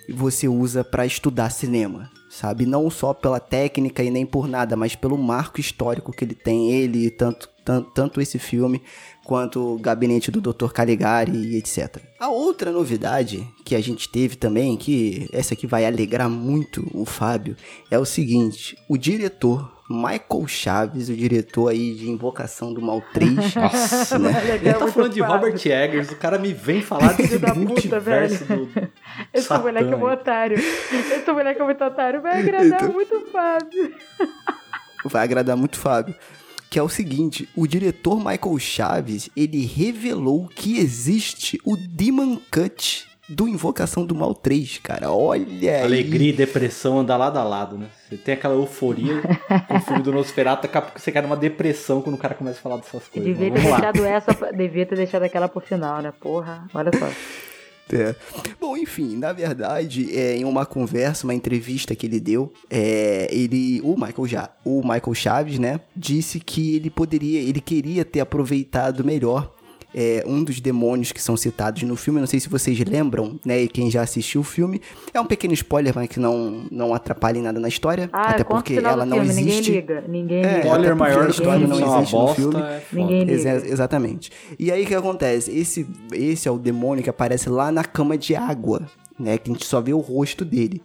você 0.09 0.47
usa 0.47 0.85
pra 0.85 1.05
estudar 1.05 1.51
cinema, 1.51 2.09
sabe? 2.31 2.67
Não 2.67 2.89
só 2.89 3.13
pela 3.13 3.41
técnica 3.41 4.03
e 4.03 4.11
nem 4.13 4.25
por 4.25 4.47
nada, 4.47 4.77
mas 4.77 4.95
pelo 4.95 5.19
marco 5.19 5.61
histórico 5.61 6.13
que 6.13 6.25
ele 6.25 6.37
tem, 6.37 6.71
ele, 6.71 7.11
tanto, 7.11 7.49
tanto, 7.49 7.52
tanto 7.65 8.21
esse 8.21 8.39
filme 8.39 8.83
quanto 9.25 9.75
o 9.75 9.79
gabinete 9.79 10.31
do 10.31 10.41
Dr. 10.41 10.71
Caligari 10.73 11.33
e 11.33 11.57
etc. 11.57 11.99
A 12.19 12.29
outra 12.29 12.71
novidade 12.73 13.47
que 13.65 13.75
a 13.75 13.81
gente 13.81 14.09
teve 14.09 14.37
também, 14.37 14.77
que 14.77 15.29
essa 15.33 15.55
aqui 15.55 15.67
vai 15.67 15.87
alegrar 15.87 16.29
muito 16.29 16.85
o 16.93 17.05
Fábio, 17.05 17.57
é 17.91 17.99
o 17.99 18.05
seguinte: 18.05 18.77
o 18.89 18.97
diretor 18.99 19.71
Michael 19.89 20.47
Chaves, 20.49 21.09
o 21.09 21.15
diretor 21.15 21.69
aí 21.69 21.95
de 21.95 22.09
Invocação 22.11 22.73
do 22.73 22.81
Mal 22.81 23.03
3, 23.13 23.35
Nossa, 23.55 24.19
né? 24.19 24.33
Ele 24.57 24.73
tá 24.73 24.87
falando 24.89 25.13
de 25.13 25.21
Robert 25.21 25.55
Eggers, 25.67 26.11
o 26.11 26.17
cara 26.17 26.39
me 26.39 26.53
vem 26.55 26.81
falar 26.81 27.13
de 27.13 27.25
Filho 27.25 27.39
da 27.41 27.49
puta, 27.55 27.61
multiverso 27.61 28.45
velho. 28.47 28.67
do 28.67 28.89
Esse 29.35 29.47
Satã 29.49 29.63
moleque 29.63 29.93
é 29.93 29.97
um 29.97 30.03
otário. 30.11 30.59
Esse 30.59 31.31
moleque 31.31 31.61
é 31.61 31.65
muito 31.65 31.85
otário. 31.85 32.23
Vai 32.23 32.41
agradar 32.41 32.65
Então- 32.83 32.93
muito 32.93 33.15
o 33.17 33.27
Fábio. 33.31 33.95
vai 35.05 35.25
agradar 35.25 35.57
muito 35.57 35.75
o 35.75 35.79
Fábio. 35.79 36.15
Que 36.73 36.79
é 36.79 36.83
o 36.83 36.89
seguinte, 36.89 37.47
o 37.55 37.67
diretor 37.67 38.17
Michael 38.17 38.59
Chaves, 38.59 39.29
ele 39.37 39.67
revelou 39.67 40.49
que 40.49 40.79
existe 40.79 41.61
o 41.67 41.77
Demon 41.77 42.39
Cut 42.51 43.07
do 43.29 43.47
Invocação 43.47 44.07
do 44.07 44.15
Mal 44.15 44.35
3, 44.35 44.79
cara. 44.79 45.13
Olha 45.13 45.45
aí. 45.77 45.83
Alegria 45.83 46.31
e 46.31 46.33
depressão 46.33 46.99
andar 46.99 47.19
lado 47.19 47.39
a 47.39 47.45
lado, 47.45 47.77
né? 47.77 47.89
Você 48.09 48.17
tem 48.17 48.33
aquela 48.33 48.55
euforia 48.55 49.21
com 49.69 49.77
o 49.77 49.81
filme 49.83 50.03
do 50.03 50.13
Nosferatu, 50.13 50.63
daqui 50.63 50.79
a 50.79 50.81
pouco 50.81 50.99
você 50.99 51.13
cai 51.13 51.21
numa 51.21 51.37
depressão 51.37 52.01
quando 52.01 52.15
o 52.15 52.19
cara 52.19 52.35
começa 52.35 52.59
a 52.59 52.63
falar 52.63 52.79
dessas 52.79 53.07
coisas. 53.07 53.37
Devia 53.37 53.51
Mas 53.51 53.63
ter, 53.63 53.69
deixado 53.69 54.07
essa, 54.07 54.53
devia 54.55 54.87
ter 54.87 54.97
deixado 54.97 55.25
aquela 55.25 55.49
pro 55.49 55.61
final, 55.61 56.01
né? 56.01 56.11
Porra, 56.19 56.67
olha 56.73 56.91
só. 56.99 57.07
É. 57.93 58.15
Bom, 58.61 58.77
enfim, 58.77 59.17
na 59.17 59.33
verdade, 59.33 60.17
é, 60.17 60.37
em 60.37 60.45
uma 60.45 60.65
conversa, 60.65 61.27
uma 61.27 61.35
entrevista 61.35 61.95
que 61.95 62.07
ele 62.07 62.19
deu, 62.19 62.53
é, 62.71 63.29
ele, 63.31 63.81
o 63.83 63.95
Michael 63.95 64.27
já, 64.27 64.51
o 64.65 64.81
Michael 64.83 65.15
Chaves, 65.15 65.59
né, 65.59 65.81
disse 65.95 66.41
que 66.41 66.75
ele 66.77 66.89
poderia, 66.89 67.41
ele 67.41 67.61
queria 67.61 68.05
ter 68.05 68.21
aproveitado 68.21 69.05
melhor 69.05 69.55
é, 69.95 70.25
um 70.27 70.43
dos 70.43 70.61
demônios 70.61 71.13
que 71.13 71.21
são 71.21 71.37
citados 71.37 71.83
no 71.83 71.97
filme. 71.97 72.19
Não 72.21 72.27
sei 72.27 72.41
se 72.41 72.49
vocês 72.49 72.79
lembram, 72.81 73.39
né, 73.45 73.63
e 73.63 73.69
quem 73.69 73.91
já 73.91 74.03
assistiu 74.03 74.41
o 74.41 74.45
filme, 74.45 74.81
é 75.13 75.21
um 75.21 75.27
pequeno 75.27 75.53
spoiler, 75.55 75.93
mas 75.95 76.09
que 76.09 76.19
não 76.19 76.65
não 76.71 76.95
atrapalha 76.95 77.39
em 77.39 77.43
nada 77.43 77.61
na 77.61 77.69
história, 77.69 78.09
Ah, 78.13 78.31
até 78.31 78.45
porque 78.45 78.75
ela 78.75 79.05
não 79.05 79.19
filme, 79.19 79.31
existe. 79.31 79.71
ninguém 79.71 79.81
liga. 79.81 80.05
Ninguém 80.09 80.45
É, 80.45 80.59
Spoiler 80.61 80.97
maior 80.97 81.27
a 81.27 81.31
história 81.31 81.67
não 81.67 81.77
existe 81.81 82.15
no 82.15 82.21
bosta. 82.21 82.35
filme. 82.41 82.61
É. 82.61 82.83
Ninguém 82.93 83.21
liga. 83.25 83.33
Exa- 83.33 83.67
exatamente. 83.67 84.31
E 84.59 84.71
aí 84.73 84.85
o 84.85 84.87
que 84.87 84.95
acontece? 84.95 85.51
Esse, 85.57 85.87
esse 86.13 86.49
é 86.49 86.51
o 86.51 86.59
demônio 86.59 87.03
que 87.05 87.11
aparece 87.11 87.49
lá 87.49 87.71
na 87.71 87.85
cama 87.85 88.17
de 88.17 88.35
água, 88.35 88.83
né? 89.19 89.37
Que 89.39 89.51
a 89.51 89.53
gente 89.53 89.67
só 89.67 89.81
vê 89.81 89.93
o 89.93 89.99
rosto 89.99 90.45
dele. 90.45 90.83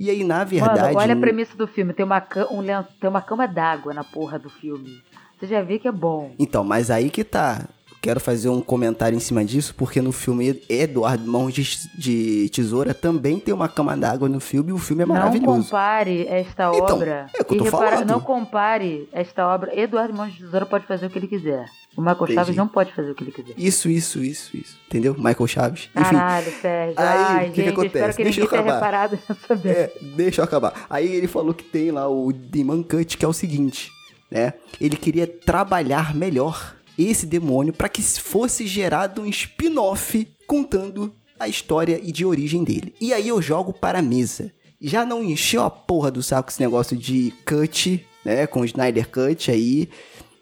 E 0.00 0.10
aí, 0.10 0.22
na 0.22 0.44
verdade. 0.44 0.80
Mano, 0.80 0.98
olha 0.98 1.12
a 1.12 1.14
no- 1.16 1.20
premissa 1.20 1.56
do 1.56 1.66
filme. 1.66 1.92
Tem 1.92 2.04
uma, 2.04 2.20
ca- 2.20 2.46
um 2.52 2.62
tem 3.00 3.10
uma 3.10 3.20
cama 3.20 3.46
d'água 3.48 3.92
na 3.92 4.04
porra 4.04 4.38
do 4.38 4.48
filme. 4.48 5.00
Você 5.38 5.46
já 5.46 5.60
vê 5.62 5.78
que 5.78 5.86
é 5.88 5.92
bom. 5.92 6.32
Então, 6.38 6.62
mas 6.64 6.90
aí 6.90 7.10
que 7.10 7.22
tá. 7.24 7.68
Quero 8.00 8.20
fazer 8.20 8.48
um 8.48 8.60
comentário 8.60 9.16
em 9.16 9.20
cima 9.20 9.44
disso, 9.44 9.74
porque 9.76 10.00
no 10.00 10.12
filme 10.12 10.62
Eduardo 10.68 11.28
Mãos 11.30 11.52
de, 11.52 11.64
de 11.98 12.48
Tesoura 12.50 12.94
também 12.94 13.40
tem 13.40 13.52
uma 13.52 13.68
cama 13.68 13.96
d'água 13.96 14.28
no 14.28 14.38
filme 14.38 14.70
e 14.70 14.72
o 14.72 14.78
filme 14.78 15.02
é 15.02 15.06
Não 15.06 15.14
maravilhoso. 15.16 15.64
compare 15.64 16.24
esta 16.28 16.70
Então, 16.72 16.94
obra. 16.96 17.26
é 17.36 17.42
o 17.42 17.44
que 17.44 17.54
eu 17.54 17.58
tô 17.58 17.64
repara, 17.64 17.90
falando. 17.90 18.08
não 18.08 18.20
compare 18.20 19.08
esta 19.12 19.46
obra. 19.48 19.78
Eduardo 19.78 20.14
Mãos 20.14 20.32
de 20.32 20.38
Tesoura 20.44 20.64
pode 20.64 20.86
fazer 20.86 21.06
o 21.06 21.10
que 21.10 21.18
ele 21.18 21.26
quiser. 21.26 21.64
O 21.96 22.00
Michael 22.00 22.16
Entendi. 22.22 22.34
Chaves 22.34 22.56
não 22.56 22.68
pode 22.68 22.92
fazer 22.94 23.10
o 23.10 23.14
que 23.16 23.24
ele 23.24 23.32
quiser. 23.32 23.54
Isso, 23.58 23.88
isso, 23.90 24.22
isso, 24.22 24.56
isso. 24.56 24.78
Entendeu? 24.86 25.14
Michael 25.18 25.46
Chaves. 25.48 25.90
Enfim. 25.96 26.14
Caralho, 26.14 26.52
Sérgio. 26.62 26.94
Aí, 27.00 27.06
Ai, 27.18 27.48
o 27.48 27.52
que 27.52 27.62
que 27.64 27.68
acontece? 27.70 28.16
que 28.16 28.22
Deixa 28.22 28.40
eu 28.42 28.46
tenha 28.46 28.60
acabar. 28.62 28.74
reparado 28.76 29.18
nessa 29.28 29.54
vez. 29.56 29.76
É, 29.76 29.92
deixa 30.14 30.40
eu 30.40 30.44
acabar. 30.44 30.86
Aí 30.88 31.08
ele 31.12 31.26
falou 31.26 31.52
que 31.52 31.64
tem 31.64 31.90
lá 31.90 32.08
o 32.08 32.32
Demon 32.32 32.84
Cut, 32.84 33.16
que 33.18 33.24
é 33.24 33.28
o 33.28 33.32
seguinte, 33.32 33.90
né? 34.30 34.52
Ele 34.80 34.94
queria 34.96 35.26
trabalhar 35.26 36.14
melhor 36.14 36.76
esse 37.04 37.26
demônio 37.26 37.72
para 37.72 37.88
que 37.88 38.02
fosse 38.02 38.66
gerado 38.66 39.22
um 39.22 39.26
spin-off 39.26 40.26
contando 40.46 41.14
a 41.38 41.46
história 41.46 42.00
e 42.02 42.10
de 42.10 42.24
origem 42.24 42.64
dele. 42.64 42.94
E 43.00 43.12
aí 43.12 43.28
eu 43.28 43.40
jogo 43.40 43.72
para 43.72 44.00
a 44.00 44.02
mesa. 44.02 44.52
Já 44.80 45.04
não 45.04 45.22
encheu 45.22 45.62
a 45.62 45.70
porra 45.70 46.10
do 46.10 46.22
saco 46.22 46.50
esse 46.50 46.60
negócio 46.60 46.96
de 46.96 47.32
cut, 47.44 48.04
né, 48.24 48.46
com 48.46 48.60
o 48.60 48.64
Snyder 48.64 49.08
Cut 49.08 49.50
aí. 49.50 49.88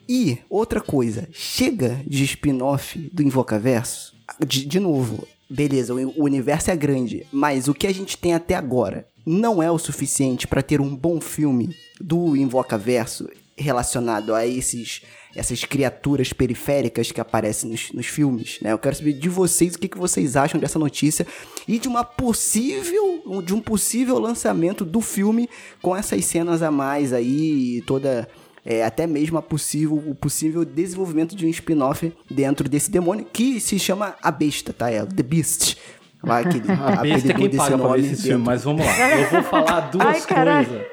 E 0.09 0.39
outra 0.49 0.81
coisa, 0.81 1.29
chega 1.33 2.01
de 2.07 2.25
spin-off 2.25 2.99
do 3.13 3.23
Invocaverso. 3.23 4.15
De, 4.47 4.65
de 4.65 4.81
novo, 4.81 5.27
beleza, 5.49 5.95
o, 5.95 6.25
universo 6.25 6.71
é 6.71 6.77
grande, 6.77 7.27
mas 7.33 7.69
o 7.69 7.75
que 7.75 7.87
a 7.87 7.93
gente 7.93 8.17
tem 8.17 8.35
até 8.35 8.55
agora 8.55 9.07
não 9.25 9.63
é 9.63 9.71
o 9.71 9.79
suficiente 9.79 10.47
para 10.47 10.63
ter 10.63 10.81
um 10.81 10.95
bom 10.95 11.21
filme 11.21 11.75
do 12.01 12.37
Invocaverso 12.37 13.29
relacionado 13.57 14.35
a 14.35 14.47
esses 14.47 15.03
essas 15.37 15.65
criaturas 15.65 16.33
periféricas 16.33 17.13
que 17.13 17.21
aparecem 17.21 17.71
nos, 17.71 17.93
nos 17.93 18.07
filmes, 18.07 18.59
né? 18.63 18.73
Eu 18.73 18.79
quero 18.79 18.97
saber 18.97 19.13
de 19.13 19.29
vocês 19.29 19.75
o 19.75 19.79
que, 19.79 19.89
que 19.89 19.99
vocês 19.99 20.37
acham 20.37 20.59
dessa 20.59 20.79
notícia 20.79 21.27
e 21.69 21.79
de 21.79 21.87
uma 21.87 22.03
possível, 22.03 23.43
de 23.45 23.55
um 23.55 23.61
possível 23.61 24.19
lançamento 24.19 24.85
do 24.85 25.01
filme 25.01 25.49
com 25.83 25.95
essas 25.95 26.25
cenas 26.25 26.63
a 26.63 26.71
mais 26.71 27.13
aí, 27.13 27.83
toda 27.87 28.29
é, 28.67 28.85
até 28.85 29.07
mesmo 29.07 29.39
a 29.39 29.43
possível, 29.43 29.95
o 29.95 30.15
possível 30.15 30.65
desenvolvimento 30.65 31.37
de 31.37 31.47
um 31.47 31.49
spin-off 31.51 32.13
dentro 32.29 32.69
desse 32.69 32.91
demônio 32.91 33.25
que 33.33 33.61
se 33.61 33.79
chama 33.79 34.17
a 34.21 34.33
besta, 34.33 34.73
tá? 34.73 34.91
É 34.91 35.07
The 35.07 35.23
Beast. 35.23 35.77
Lá, 36.21 36.39
aquele, 36.41 36.65
a 36.73 36.97
besta 36.97 37.31
é 37.31 37.35
quem 37.35 37.51
paga 37.51 37.79
pra 37.79 37.93
ver 37.93 38.01
esse 38.01 38.23
filme, 38.23 38.45
mas 38.45 38.65
vamos 38.65 38.85
lá. 38.85 39.21
Eu 39.21 39.31
vou 39.31 39.43
falar 39.45 39.81
duas 39.93 40.27
coisas. 40.27 40.87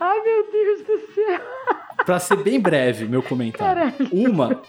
Ai, 0.00 0.20
meu 0.22 0.50
Deus. 0.50 0.55
Pra 2.06 2.20
ser 2.20 2.36
bem 2.36 2.60
breve, 2.60 3.06
meu 3.06 3.20
comentário. 3.20 3.92
Caralho. 3.92 4.08
Uma, 4.12 4.62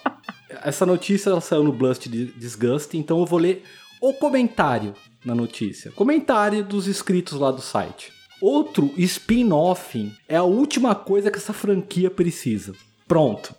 essa 0.63 0.87
notícia 0.87 1.29
ela 1.29 1.39
saiu 1.39 1.63
no 1.63 1.71
Blast 1.71 2.09
Disgust, 2.09 2.97
então 2.97 3.19
eu 3.19 3.27
vou 3.27 3.37
ler 3.37 3.63
o 4.01 4.11
comentário 4.11 4.95
na 5.23 5.35
notícia. 5.35 5.91
Comentário 5.91 6.63
dos 6.63 6.87
inscritos 6.87 7.39
lá 7.39 7.51
do 7.51 7.61
site. 7.61 8.11
Outro 8.41 8.91
spin-off 8.97 10.11
é 10.27 10.35
a 10.35 10.43
última 10.43 10.95
coisa 10.95 11.29
que 11.29 11.37
essa 11.37 11.53
franquia 11.53 12.09
precisa. 12.09 12.73
Pronto. 13.07 13.53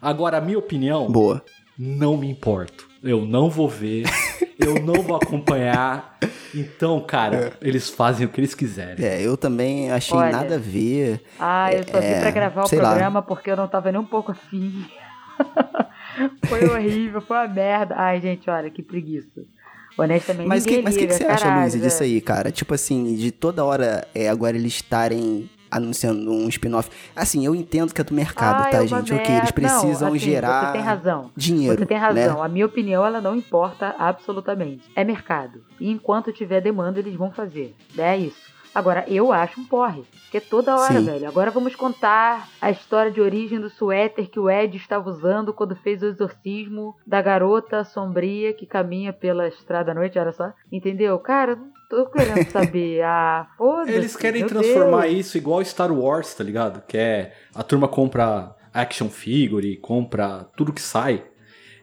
Agora, 0.00 0.38
a 0.38 0.40
minha 0.40 0.58
opinião. 0.58 1.10
Boa. 1.10 1.44
Não 1.76 2.16
me 2.16 2.30
importo. 2.30 2.89
Eu 3.02 3.24
não 3.24 3.48
vou 3.48 3.68
ver. 3.68 4.04
eu 4.58 4.74
não 4.82 5.02
vou 5.02 5.16
acompanhar. 5.16 6.18
Então, 6.54 7.00
cara, 7.00 7.36
é. 7.36 7.68
eles 7.68 7.88
fazem 7.88 8.26
o 8.26 8.28
que 8.28 8.40
eles 8.40 8.54
quiserem. 8.54 9.04
É, 9.04 9.22
eu 9.22 9.36
também 9.36 9.90
achei 9.90 10.16
Olha, 10.16 10.32
nada 10.32 10.56
a 10.56 10.58
ver. 10.58 11.22
Ah, 11.38 11.72
eu 11.72 11.84
só 11.84 11.98
é, 11.98 12.14
vim 12.14 12.20
pra 12.20 12.30
gravar 12.30 12.64
o 12.64 12.68
programa 12.68 13.20
lá. 13.20 13.22
porque 13.22 13.50
eu 13.50 13.56
não 13.56 13.68
tava 13.68 13.90
nem 13.90 14.00
um 14.00 14.04
pouco 14.04 14.32
afim. 14.32 14.84
foi 16.46 16.68
horrível, 16.68 17.20
foi 17.20 17.36
uma 17.36 17.48
merda. 17.48 17.94
Ai, 17.96 18.20
gente, 18.20 18.50
olha, 18.50 18.70
que 18.70 18.82
preguiça. 18.82 19.40
Honestamente, 19.96 20.46
mas 20.46 20.64
que, 20.64 20.82
mas 20.82 20.94
o 20.94 20.98
que, 20.98 21.06
que, 21.06 21.14
você 21.14 21.24
acha, 21.24 21.60
Luiz, 21.60 21.72
disso 21.72 22.02
aí, 22.02 22.20
cara? 22.20 22.50
Tipo 22.50 22.74
assim, 22.74 23.14
de 23.16 23.30
toda 23.30 23.64
hora 23.64 24.06
é, 24.14 24.28
agora 24.28 24.56
eles 24.56 24.74
estarem 24.74 25.50
anunciando 25.70 26.30
um 26.30 26.48
spin-off. 26.48 26.90
Assim, 27.14 27.44
eu 27.44 27.54
entendo 27.54 27.94
que 27.94 28.00
é 28.00 28.04
do 28.04 28.14
mercado, 28.14 28.66
ah, 28.66 28.70
tá, 28.70 28.86
gente? 28.86 29.12
Ok, 29.12 29.34
eles 29.34 29.50
precisam 29.50 30.08
não, 30.08 30.16
assim, 30.16 30.18
gerar 30.18 30.66
você 30.66 30.72
tem 30.72 30.80
razão. 30.80 31.30
dinheiro. 31.36 31.78
Você 31.78 31.86
tem 31.86 31.98
razão. 31.98 32.38
Né? 32.38 32.44
A 32.44 32.48
minha 32.48 32.66
opinião, 32.66 33.04
ela 33.04 33.20
não 33.20 33.36
importa 33.36 33.94
absolutamente. 33.98 34.90
É 34.94 35.04
mercado. 35.04 35.62
E 35.78 35.90
enquanto 35.90 36.32
tiver 36.32 36.60
demanda, 36.60 36.98
eles 36.98 37.14
vão 37.14 37.30
fazer. 37.30 37.74
É 37.96 38.16
isso. 38.16 38.50
Agora, 38.74 39.04
eu 39.08 39.32
acho 39.32 39.60
um 39.60 39.64
porre. 39.64 40.04
Porque 40.22 40.40
toda 40.40 40.76
hora, 40.76 40.92
Sim. 40.92 41.04
velho. 41.04 41.26
Agora 41.26 41.50
vamos 41.50 41.74
contar 41.74 42.48
a 42.60 42.70
história 42.70 43.10
de 43.10 43.20
origem 43.20 43.60
do 43.60 43.68
suéter 43.68 44.30
que 44.30 44.38
o 44.38 44.48
Ed 44.48 44.76
estava 44.76 45.10
usando 45.10 45.52
quando 45.52 45.74
fez 45.74 46.02
o 46.02 46.06
exorcismo 46.06 46.94
da 47.04 47.20
garota 47.20 47.82
sombria 47.82 48.52
que 48.52 48.66
caminha 48.66 49.12
pela 49.12 49.48
estrada 49.48 49.90
à 49.90 49.94
noite, 49.94 50.18
olha 50.18 50.32
só. 50.32 50.52
Entendeu? 50.70 51.18
Cara, 51.18 51.58
tô 51.90 52.06
querendo 52.06 52.50
saber. 52.50 53.00
Ah, 53.10 53.48
foda-se. 53.58 53.92
Eles 53.92 54.16
querem 54.16 54.46
transformar 54.46 55.02
Deus. 55.02 55.26
isso 55.26 55.36
igual 55.36 55.64
Star 55.64 55.92
Wars, 55.92 56.32
tá 56.34 56.44
ligado? 56.44 56.82
Que 56.86 56.96
é 56.96 57.32
a 57.54 57.62
turma 57.62 57.88
compra 57.88 58.54
action 58.72 59.08
figure, 59.08 59.76
compra 59.78 60.48
tudo 60.56 60.72
que 60.72 60.80
sai. 60.80 61.24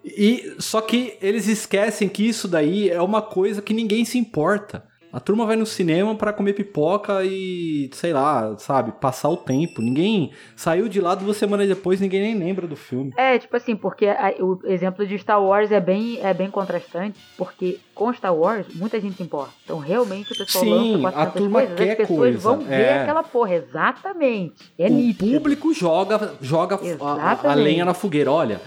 E 0.06 0.56
só 0.60 0.80
que 0.80 1.18
eles 1.22 1.48
esquecem 1.48 2.08
que 2.08 2.28
isso 2.28 2.48
daí 2.48 2.90
é 2.90 3.02
uma 3.02 3.22
coisa 3.22 3.62
que 3.62 3.74
ninguém 3.74 4.06
se 4.06 4.18
importa. 4.18 4.88
A 5.18 5.20
turma 5.20 5.48
vai 5.48 5.56
no 5.56 5.66
cinema 5.66 6.14
para 6.14 6.32
comer 6.32 6.54
pipoca 6.54 7.24
e, 7.24 7.90
sei 7.92 8.14
lá, 8.14 8.56
sabe, 8.60 8.92
passar 9.02 9.30
o 9.30 9.36
tempo. 9.36 9.82
Ninguém 9.82 10.30
saiu 10.56 10.88
de 10.88 11.02
lá 11.02 11.16
duas 11.16 11.38
semanas 11.38 11.68
depois, 11.68 12.00
ninguém 12.00 12.22
nem 12.22 12.36
lembra 12.38 12.68
do 12.68 12.76
filme. 12.76 13.12
É, 13.18 13.40
tipo 13.40 13.58
assim, 13.58 13.76
porque 13.76 14.06
a, 14.06 14.36
o 14.40 14.60
exemplo 14.66 15.08
de 15.08 15.18
Star 15.18 15.44
Wars 15.44 15.72
é 15.72 15.80
bem, 15.80 16.20
é 16.22 16.36
bem 16.36 16.52
contrastante, 16.52 17.20
porque 17.36 17.80
com 17.96 18.14
Star 18.14 18.36
Wars 18.36 18.68
muita 18.76 19.00
gente 19.00 19.18
se 19.18 19.24
importa. 19.24 19.54
Então 19.64 19.80
realmente 19.80 20.32
o 20.34 20.38
pessoal 20.38 20.64
Sim, 20.64 20.98
lança 20.98 21.18
a 21.18 21.26
turma 21.26 21.60
coisas, 21.62 21.78
quer 21.80 21.92
as 21.94 21.98
pessoas 21.98 22.20
coisa. 22.20 22.38
vão 22.38 22.60
ver 22.60 22.76
é. 22.76 23.02
aquela 23.02 23.24
porra, 23.24 23.56
exatamente. 23.56 24.72
É 24.78 24.86
o 24.86 24.92
nítido. 24.92 25.32
público 25.32 25.74
joga, 25.74 26.36
joga 26.40 26.80
a, 27.02 27.52
a 27.52 27.56
lenha 27.56 27.84
na 27.84 27.96
fogueira. 27.96 28.32
Olha, 28.32 28.62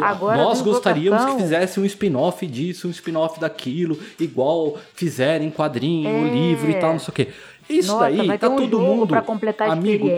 Agora, 0.00 0.36
Nós 0.36 0.60
gostaríamos 0.60 1.24
que 1.24 1.42
fizesse 1.42 1.80
um 1.80 1.84
spin-off 1.84 2.46
disso, 2.46 2.88
um 2.88 2.90
spin-off 2.90 3.38
daquilo, 3.40 3.98
igual 4.18 4.78
fizeram 4.94 5.44
em 5.44 5.50
quadrinho, 5.50 6.08
é. 6.08 6.30
livro 6.30 6.70
e 6.70 6.74
tal, 6.74 6.92
não 6.92 6.98
sei 6.98 7.08
o 7.08 7.12
quê. 7.12 7.28
Isso 7.68 7.92
Nossa, 7.92 8.04
daí 8.10 8.38
tá 8.38 8.48
um 8.48 8.56
todo 8.56 8.80
mundo. 8.80 9.22
Completar 9.22 9.68
a 9.68 9.72
amigo. 9.72 10.08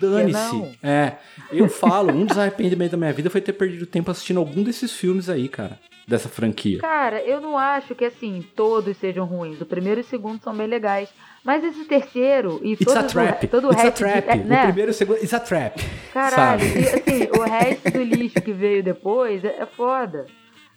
Dane-se. 0.00 0.78
É. 0.82 1.12
Eu 1.50 1.68
falo, 1.68 2.12
um 2.12 2.26
dos 2.26 2.36
arrependimentos 2.36 2.92
da 2.92 2.98
minha 2.98 3.12
vida 3.12 3.30
foi 3.30 3.40
ter 3.40 3.54
perdido 3.54 3.86
tempo 3.86 4.10
assistindo 4.10 4.38
algum 4.38 4.62
desses 4.62 4.92
filmes 4.92 5.28
aí, 5.28 5.48
cara. 5.48 5.78
Dessa 6.08 6.26
franquia. 6.26 6.78
Cara, 6.80 7.20
eu 7.20 7.38
não 7.38 7.58
acho 7.58 7.94
que 7.94 8.06
assim, 8.06 8.42
todos 8.56 8.96
sejam 8.96 9.26
ruins. 9.26 9.60
O 9.60 9.66
primeiro 9.66 10.00
e 10.00 10.02
o 10.02 10.04
segundo 10.04 10.42
são 10.42 10.54
bem 10.56 10.66
legais. 10.66 11.10
Mas 11.44 11.62
esse 11.62 11.84
terceiro 11.84 12.60
e 12.62 12.72
It's 12.72 12.86
todo, 12.86 12.96
a 12.96 13.02
trap. 13.02 13.44
O, 13.44 13.48
todo 13.48 13.70
It's 13.70 13.82
o 13.82 13.84
resto. 13.84 14.04
a 14.04 14.08
trap. 14.08 14.24
De, 14.24 14.30
é, 14.30 14.36
né? 14.36 14.62
O 14.62 14.66
primeiro 14.68 14.90
e 14.90 14.92
o 14.92 14.94
segundo. 14.94 15.16
It's 15.16 15.34
a 15.34 15.40
trap. 15.40 15.84
Caralho, 16.14 16.64
e, 16.64 16.78
assim, 16.78 17.28
o 17.38 17.42
resto 17.42 17.90
do 17.90 18.02
lixo 18.02 18.40
que 18.40 18.52
veio 18.52 18.82
depois 18.82 19.44
é, 19.44 19.56
é 19.60 19.66
foda. 19.66 20.24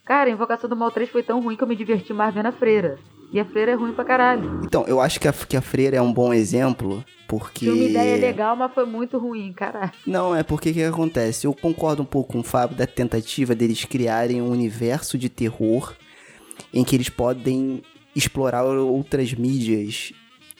Cara, 0.06 0.30
a 0.30 0.34
Invocação 0.34 0.70
do 0.70 0.76
Mal 0.76 0.92
3 0.92 1.10
foi 1.10 1.24
tão 1.24 1.42
ruim 1.42 1.56
que 1.56 1.64
eu 1.64 1.68
me 1.68 1.76
diverti 1.76 2.14
mais 2.14 2.34
vendo 2.34 2.48
a 2.48 2.52
freira. 2.52 2.98
E 3.32 3.40
a 3.40 3.46
freira 3.46 3.72
é 3.72 3.76
ruim 3.76 3.94
pra 3.94 4.04
caralho. 4.04 4.60
Então, 4.64 4.84
eu 4.88 5.00
acho 5.00 5.20
que 5.20 5.28
a, 5.28 5.32
que 5.32 5.56
a 5.56 5.62
freira 5.62 5.96
é 5.96 6.02
um 6.02 6.12
bom 6.12 6.34
exemplo, 6.34 7.04
porque... 7.28 7.60
Tinha 7.66 7.74
uma 7.74 7.84
ideia 7.84 8.18
legal, 8.18 8.56
mas 8.58 8.74
foi 8.74 8.86
muito 8.86 9.18
ruim, 9.18 9.54
caralho. 9.54 9.94
Não, 10.06 10.36
é 10.36 10.44
porque 10.44 10.72
o 10.72 10.74
que 10.74 10.84
acontece? 10.84 11.48
Eu 11.48 11.54
concordo 11.54 12.02
um 12.02 12.06
pouco 12.06 12.34
com 12.34 12.40
o 12.40 12.44
Fábio 12.44 12.76
da 12.76 12.86
tentativa 12.86 13.56
deles 13.56 13.86
criarem 13.86 14.42
um 14.42 14.50
universo 14.52 15.18
de 15.18 15.30
terror 15.30 15.94
em 16.74 16.84
que 16.84 16.96
eles 16.96 17.10
podem 17.10 17.82
explorar 18.14 18.66
outras 18.66 19.34
mídias 19.34 20.12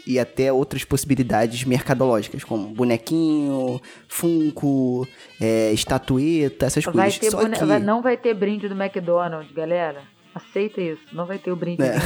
e 0.06 0.20
até 0.20 0.52
outras 0.52 0.84
possibilidades 0.84 1.64
mercadológicas, 1.64 2.44
como 2.44 2.68
bonequinho, 2.70 3.82
funko, 4.08 5.08
é, 5.40 5.72
estatueta, 5.72 6.66
essas 6.66 6.84
vai 6.84 6.94
coisas. 6.94 7.20
Ter 7.20 7.32
Só 7.32 7.42
bone... 7.42 7.58
que... 7.58 7.66
vai, 7.66 7.80
não 7.80 8.02
vai 8.02 8.18
ter 8.18 8.34
brinde 8.34 8.68
do 8.68 8.82
McDonald's, 8.82 9.52
galera. 9.52 10.04
Aceita 10.34 10.82
isso. 10.82 11.02
Não 11.14 11.26
vai 11.26 11.38
ter 11.38 11.52
o 11.52 11.56
brinde 11.56 11.84
é. 11.84 12.00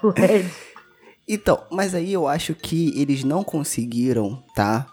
do 0.00 0.10
Red. 0.16 0.46
Então, 1.26 1.62
mas 1.70 1.94
aí 1.94 2.12
eu 2.12 2.26
acho 2.26 2.54
que 2.54 2.92
eles 3.00 3.22
não 3.24 3.44
conseguiram, 3.44 4.42
tá? 4.54 4.86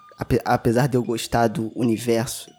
Apesar 0.45 0.87
de 0.87 0.97
eu 0.97 1.03
gostar 1.03 1.47
do 1.47 1.71
universo. 1.75 2.51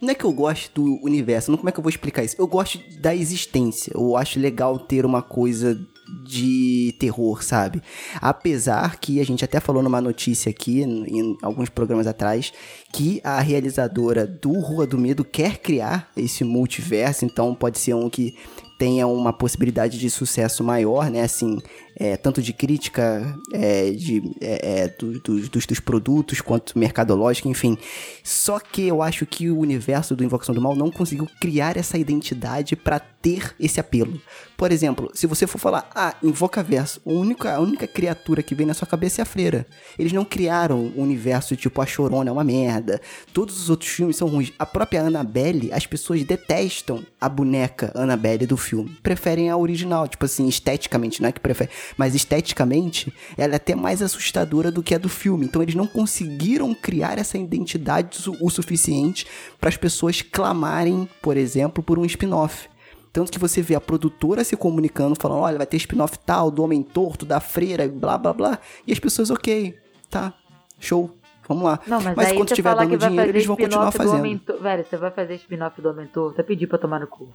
Não 0.00 0.10
é 0.10 0.14
que 0.14 0.24
eu 0.24 0.32
gosto 0.32 0.82
do 0.82 1.04
universo, 1.04 1.50
não 1.50 1.56
como 1.56 1.68
é 1.68 1.72
que 1.72 1.78
eu 1.78 1.82
vou 1.82 1.90
explicar 1.90 2.22
isso? 2.22 2.36
Eu 2.38 2.46
gosto 2.46 2.78
da 3.00 3.14
existência. 3.14 3.92
Eu 3.94 4.16
acho 4.16 4.38
legal 4.38 4.78
ter 4.78 5.06
uma 5.06 5.22
coisa 5.22 5.78
de 6.24 6.94
terror, 6.98 7.42
sabe? 7.42 7.82
Apesar 8.20 8.98
que 8.98 9.20
a 9.20 9.24
gente 9.24 9.44
até 9.44 9.60
falou 9.60 9.82
numa 9.82 10.00
notícia 10.00 10.50
aqui, 10.50 10.82
em 10.82 11.36
alguns 11.42 11.68
programas 11.68 12.06
atrás, 12.06 12.52
que 12.92 13.20
a 13.24 13.40
realizadora 13.40 14.26
do 14.26 14.52
Rua 14.60 14.86
do 14.86 14.98
Medo 14.98 15.24
quer 15.24 15.58
criar 15.58 16.10
esse 16.16 16.44
multiverso, 16.44 17.24
então 17.24 17.54
pode 17.54 17.78
ser 17.78 17.94
um 17.94 18.08
que 18.08 18.34
tenha 18.78 19.06
uma 19.06 19.32
possibilidade 19.32 19.98
de 19.98 20.10
sucesso 20.10 20.62
maior, 20.62 21.10
né? 21.10 21.22
Assim, 21.22 21.58
é, 21.98 22.16
tanto 22.16 22.42
de 22.42 22.52
crítica 22.52 23.34
é, 23.52 23.90
de, 23.90 24.22
é, 24.40 24.80
é 24.80 24.88
do, 24.88 25.18
do, 25.20 25.48
dos, 25.48 25.66
dos, 25.66 25.80
produtos 25.80 26.40
quanto 26.42 26.78
mercadológica, 26.78 27.48
enfim. 27.48 27.78
Só 28.22 28.60
que 28.60 28.86
eu 28.86 29.02
acho 29.02 29.24
que 29.24 29.50
o 29.50 29.58
universo 29.58 30.14
do 30.14 30.22
Invocação 30.22 30.54
do 30.54 30.60
Mal 30.60 30.76
não 30.76 30.90
conseguiu 30.90 31.26
criar 31.40 31.76
essa 31.76 31.96
identidade 31.96 32.76
para 32.76 32.98
ter 32.98 33.54
esse 33.58 33.80
apelo. 33.80 34.20
Por 34.56 34.70
exemplo, 34.70 35.10
se 35.14 35.26
você 35.26 35.46
for 35.46 35.58
falar, 35.58 35.90
ah, 35.94 36.14
Invocaverso, 36.22 37.00
a 37.04 37.10
única, 37.10 37.54
a 37.54 37.60
única 37.60 37.86
criatura 37.86 38.42
que 38.42 38.54
vem 38.54 38.66
na 38.66 38.74
sua 38.74 38.86
cabeça 38.86 39.20
é 39.20 39.22
a 39.22 39.26
freira. 39.26 39.66
Eles 39.98 40.12
não 40.12 40.24
criaram 40.24 40.92
um 40.96 41.02
universo 41.02 41.56
tipo 41.56 41.80
a 41.80 41.86
Chorona 41.86 42.30
é 42.30 42.32
uma 42.32 42.44
merda. 42.44 43.00
Todos 43.32 43.60
os 43.60 43.70
outros 43.70 43.90
filmes 43.90 44.16
são 44.16 44.28
ruins. 44.28 44.52
A 44.58 44.66
própria 44.66 45.02
Annabelle, 45.02 45.72
as 45.72 45.86
pessoas 45.86 46.24
detestam 46.24 47.04
a 47.20 47.28
boneca 47.28 47.90
Annabelle 47.94 48.46
do 48.46 48.56
filme. 48.56 48.96
Preferem 49.02 49.50
a 49.50 49.56
original, 49.56 50.06
tipo 50.08 50.24
assim, 50.24 50.46
esteticamente, 50.46 51.20
não 51.20 51.28
é 51.28 51.32
que 51.32 51.40
preferem 51.40 51.72
mas 51.96 52.14
esteticamente 52.14 53.12
ela 53.36 53.54
é 53.54 53.56
até 53.56 53.74
mais 53.74 54.02
assustadora 54.02 54.70
do 54.70 54.82
que 54.82 54.94
a 54.94 54.98
do 54.98 55.08
filme. 55.08 55.46
Então 55.46 55.62
eles 55.62 55.74
não 55.74 55.86
conseguiram 55.86 56.74
criar 56.74 57.18
essa 57.18 57.36
identidade 57.36 58.18
o 58.40 58.50
suficiente 58.50 59.26
para 59.60 59.68
as 59.68 59.76
pessoas 59.76 60.22
clamarem, 60.22 61.08
por 61.20 61.36
exemplo, 61.36 61.82
por 61.82 61.98
um 61.98 62.04
spin-off. 62.04 62.68
Tanto 63.12 63.32
que 63.32 63.38
você 63.38 63.62
vê 63.62 63.74
a 63.74 63.80
produtora 63.80 64.44
se 64.44 64.54
comunicando, 64.56 65.16
falando: 65.18 65.40
olha, 65.40 65.56
vai 65.56 65.66
ter 65.66 65.78
spin-off 65.78 66.18
tal, 66.18 66.50
do 66.50 66.62
Homem 66.62 66.82
Torto, 66.82 67.24
da 67.24 67.40
Freira, 67.40 67.88
blá 67.88 68.18
blá 68.18 68.32
blá. 68.32 68.58
E 68.86 68.92
as 68.92 68.98
pessoas, 68.98 69.30
ok, 69.30 69.74
tá, 70.10 70.34
show, 70.78 71.10
vamos 71.48 71.64
lá. 71.64 71.80
Não, 71.86 71.98
mas, 71.98 72.14
mas 72.14 72.32
quando 72.32 72.54
falar 72.62 72.84
dando 72.84 72.98
dinheiro, 72.98 73.30
eles 73.30 73.46
vão 73.46 73.56
continuar 73.56 73.90
fazendo. 73.90 74.18
Homem. 74.18 74.40
Velho, 74.60 74.84
você 74.84 74.96
vai 74.98 75.10
fazer 75.10 75.34
spin-off 75.36 75.80
do 75.80 75.88
Homem 75.88 76.06
Torto? 76.06 76.34
Até 76.34 76.42
pedir 76.42 76.66
pra 76.66 76.76
tomar 76.76 77.00
no 77.00 77.06
cu. 77.06 77.26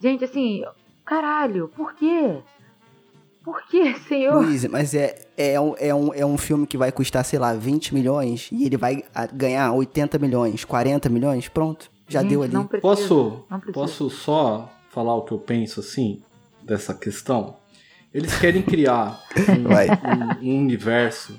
Gente, 0.00 0.24
assim, 0.24 0.64
caralho, 1.04 1.68
por 1.68 1.94
quê? 1.94 2.38
Por 3.44 3.60
quê, 3.68 3.94
senhor? 4.08 4.44
Luiz, 4.44 4.64
mas 4.66 4.94
é, 4.94 5.14
é, 5.36 5.60
um, 5.60 5.74
é, 5.78 5.94
um, 5.94 6.14
é 6.14 6.24
um 6.24 6.38
filme 6.38 6.66
que 6.66 6.76
vai 6.76 6.92
custar, 6.92 7.24
sei 7.24 7.38
lá, 7.38 7.52
20 7.54 7.92
milhões 7.94 8.48
e 8.52 8.64
ele 8.64 8.76
vai 8.76 9.04
ah, 9.14 9.26
ganhar 9.26 9.72
80 9.72 10.18
milhões, 10.18 10.64
40 10.64 11.08
milhões, 11.08 11.48
pronto, 11.48 11.90
já 12.08 12.20
Gente, 12.20 12.30
deu 12.30 12.42
ali. 12.42 12.52
Não 12.54 12.66
precisa, 12.66 12.82
Posso, 12.82 13.44
não 13.50 13.58
precisa. 13.58 13.72
posso 13.72 14.10
só 14.10 14.70
falar 14.90 15.14
o 15.16 15.22
que 15.22 15.32
eu 15.32 15.38
penso 15.38 15.80
assim 15.80 16.22
dessa 16.62 16.94
questão? 16.94 17.56
Eles 18.14 18.38
querem 18.38 18.62
criar 18.62 19.20
um, 20.42 20.46
um- 20.46 20.52
um 20.54 20.58
universo, 20.60 21.34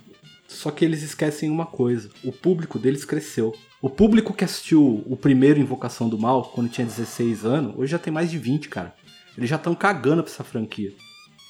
só 0.48 0.72
que 0.72 0.84
eles 0.84 1.04
esquecem 1.04 1.50
uma 1.50 1.66
coisa: 1.68 2.10
o 2.24 2.32
público 2.32 2.78
deles 2.80 3.06
cresceu. 3.06 3.54
O 3.82 3.90
público 3.90 4.34
que 4.34 4.44
assistiu 4.44 5.04
o 5.08 5.16
primeiro 5.16 5.60
Invocação 5.60 6.10
do 6.10 6.18
Mal, 6.18 6.44
quando 6.54 6.70
tinha 6.70 6.86
16 6.88 7.46
anos, 7.46 7.76
hoje 7.78 7.92
já 7.92 8.00
tem 8.00 8.12
mais 8.12 8.32
de 8.32 8.38
20, 8.38 8.70
cara. 8.70 8.94
Eles 9.38 9.50
já 9.50 9.56
estão 9.58 9.76
cagando 9.76 10.24
pra 10.24 10.32
essa 10.32 10.44
franquia. 10.44 10.92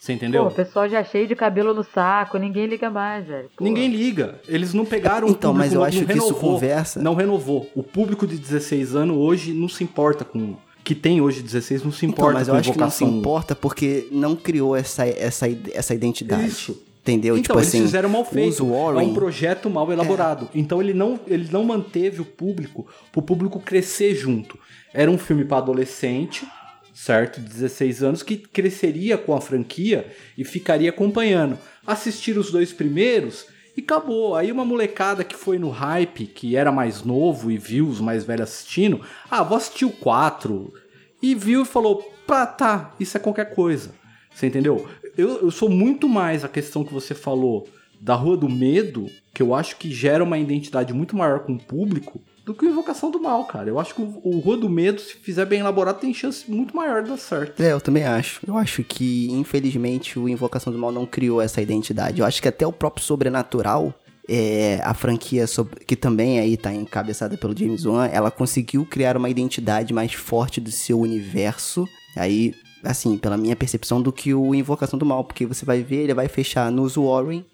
Você 0.04 0.12
entendeu? 0.12 0.44
Pô, 0.44 0.50
o 0.50 0.52
pessoal 0.54 0.90
já 0.90 1.02
cheio 1.02 1.26
de 1.30 1.34
cabelo 1.34 1.74
no 1.74 1.82
saco, 1.82 2.38
ninguém 2.38 2.66
liga 2.66 2.90
mais, 2.90 3.26
velho. 3.26 3.50
Pô. 3.56 3.64
Ninguém 3.64 3.88
liga. 3.88 4.38
Eles 4.50 4.74
não 4.74 4.84
pegaram 4.84 5.30
Então, 5.30 5.52
o 5.52 5.54
público, 5.54 5.58
mas 5.60 5.72
eu 5.74 5.80
não- 5.80 5.88
acho 5.88 6.00
não 6.00 6.06
que 6.08 6.18
isso 6.18 6.34
conversa- 6.36 7.02
Não 7.02 7.16
renovou. 7.16 7.70
O 7.74 7.82
público 7.82 8.28
de 8.28 8.36
16 8.38 8.96
anos 8.98 9.16
hoje 9.16 9.54
não 9.54 9.70
se 9.70 9.82
importa 9.82 10.26
com. 10.26 10.58
Que 10.84 10.94
tem 10.94 11.22
hoje 11.22 11.42
16 11.42 11.86
não 11.86 11.92
se 11.94 12.06
Então, 12.06 12.16
importa 12.26 12.34
mas 12.40 12.48
com 12.50 12.54
eu 12.54 12.60
acho 12.60 12.74
que 12.74 12.78
não 12.78 12.90
se 12.90 13.06
importa 13.06 13.56
porque 13.56 14.10
não 14.12 14.36
criou 14.36 14.76
essa, 14.76 15.08
essa, 15.08 15.46
essa 15.74 15.94
identidade. 15.96 16.48
Isso. 16.48 16.84
Entendeu? 17.02 17.36
Então, 17.38 17.44
tipo 17.44 17.60
eles 17.60 17.68
assim, 17.70 17.82
fizeram 17.84 18.10
mal 18.10 18.26
feito. 18.26 18.66
Warren, 18.70 19.00
É 19.00 19.10
um 19.10 19.14
projeto 19.14 19.70
mal 19.70 19.90
elaborado. 19.90 20.50
Então 20.54 20.82
ele 20.82 20.94
não, 20.94 21.18
ele 21.26 21.48
não 21.50 21.64
manteve 21.64 22.20
o 22.20 22.26
público 22.26 22.86
pro 23.10 23.22
público 23.22 23.58
crescer 23.58 24.14
junto. 24.16 24.60
Era 24.94 25.10
um 25.10 25.18
filme 25.18 25.46
para 25.46 25.60
adolescente, 25.60 26.46
certo? 26.94 27.42
16 27.42 28.04
anos, 28.04 28.24
que 28.24 28.38
cresceria 28.38 29.18
com 29.18 29.34
a 29.34 29.42
franquia 29.42 30.08
e 30.38 30.44
ficaria 30.44 30.90
acompanhando. 30.90 31.58
Assistir 31.86 32.38
os 32.38 32.52
dois 32.52 32.72
primeiros 32.72 33.48
e 33.76 33.82
acabou. 33.82 34.36
Aí 34.36 34.52
uma 34.52 34.64
molecada 34.64 35.24
que 35.24 35.36
foi 35.36 35.58
no 35.58 35.70
hype, 35.70 36.28
que 36.28 36.56
era 36.56 36.72
mais 36.72 37.04
novo 37.04 37.52
e 37.52 37.58
viu 37.58 37.88
os 37.88 38.00
mais 38.00 38.24
velhos 38.24 38.50
assistindo, 38.50 39.02
ah, 39.30 39.44
vou 39.44 39.58
assistir 39.58 39.86
o 39.86 39.92
4. 39.92 40.74
E 41.22 41.34
viu 41.34 41.64
e 41.64 41.66
falou, 41.66 42.02
pá, 42.28 42.46
tá, 42.46 42.94
isso 43.00 43.18
é 43.18 43.20
qualquer 43.20 43.54
coisa. 43.54 43.92
Você 44.34 44.48
entendeu? 44.48 44.88
Eu, 45.18 45.42
eu 45.42 45.52
sou 45.52 45.70
muito 45.70 46.08
mais 46.08 46.44
a 46.44 46.50
questão 46.50 46.84
que 46.84 46.94
você 46.94 47.14
falou 47.14 47.68
da 48.00 48.16
Rua 48.16 48.36
do 48.36 48.50
Medo, 48.50 49.10
que 49.34 49.42
eu 49.42 49.56
acho 49.56 49.78
que 49.78 49.90
gera 49.90 50.24
uma 50.24 50.38
identidade 50.38 50.94
muito 50.94 51.16
maior 51.16 51.40
com 51.40 51.54
o 51.54 51.60
público, 51.60 52.22
do 52.46 52.54
que 52.54 52.66
o 52.66 52.70
Invocação 52.70 53.10
do 53.10 53.22
Mal, 53.22 53.46
cara. 53.46 53.70
Eu 53.70 53.80
acho 53.80 53.96
que 53.96 54.02
o, 54.02 54.40
Rua 54.40 54.58
do 54.58 54.70
Medo, 54.70 55.00
se 55.00 55.16
fizer 55.16 55.46
bem 55.46 55.60
elaborado, 55.62 56.00
tem 56.00 56.14
chance 56.14 56.50
muito 56.52 56.76
maior 56.76 57.02
de 57.04 57.10
dar 57.10 57.18
certo. 57.18 57.62
É, 57.62 57.72
eu 57.72 57.80
também 57.80 58.04
acho. 58.04 58.42
Eu 58.46 58.58
acho 58.58 58.84
que, 58.84 59.32
infelizmente, 59.32 60.20
o 60.20 60.28
Invocação 60.28 60.72
do 60.74 60.78
Mal 60.80 60.92
não 60.92 61.06
criou 61.06 61.42
essa 61.42 61.62
identidade. 61.62 62.20
Eu 62.20 62.26
acho 62.26 62.42
que 62.42 62.48
até 62.48 62.68
o 62.68 62.74
próprio 62.74 63.06
Sobrenatural, 63.06 63.94
é, 64.28 64.82
a 64.84 64.94
franquia 64.94 65.48
sobre- 65.48 65.86
que 65.86 65.96
também 65.96 66.40
aí 66.40 66.58
tá 66.58 66.74
encabeçada 66.74 67.38
pelo 67.38 67.58
James 67.58 67.86
Wan, 67.86 68.08
ela 68.08 68.30
conseguiu 68.32 68.86
criar 68.86 69.16
uma 69.16 69.30
identidade 69.30 69.94
mais 69.94 70.14
forte 70.14 70.60
do 70.60 70.72
seu 70.72 71.00
universo. 71.00 71.88
Aí, 72.18 72.54
assim, 72.84 73.18
pela 73.18 73.38
minha 73.38 73.56
percepção, 73.56 74.02
do 74.02 74.12
que 74.12 74.34
o 74.34 74.54
Invocação 74.54 75.00
do 75.00 75.06
Mal. 75.06 75.24
Porque 75.24 75.46
você 75.46 75.64
vai 75.64 75.82
ver, 75.82 76.04
ele 76.04 76.14
vai 76.14 76.28
fechar 76.28 76.70
nos 76.70 76.96
Warren 76.96 77.46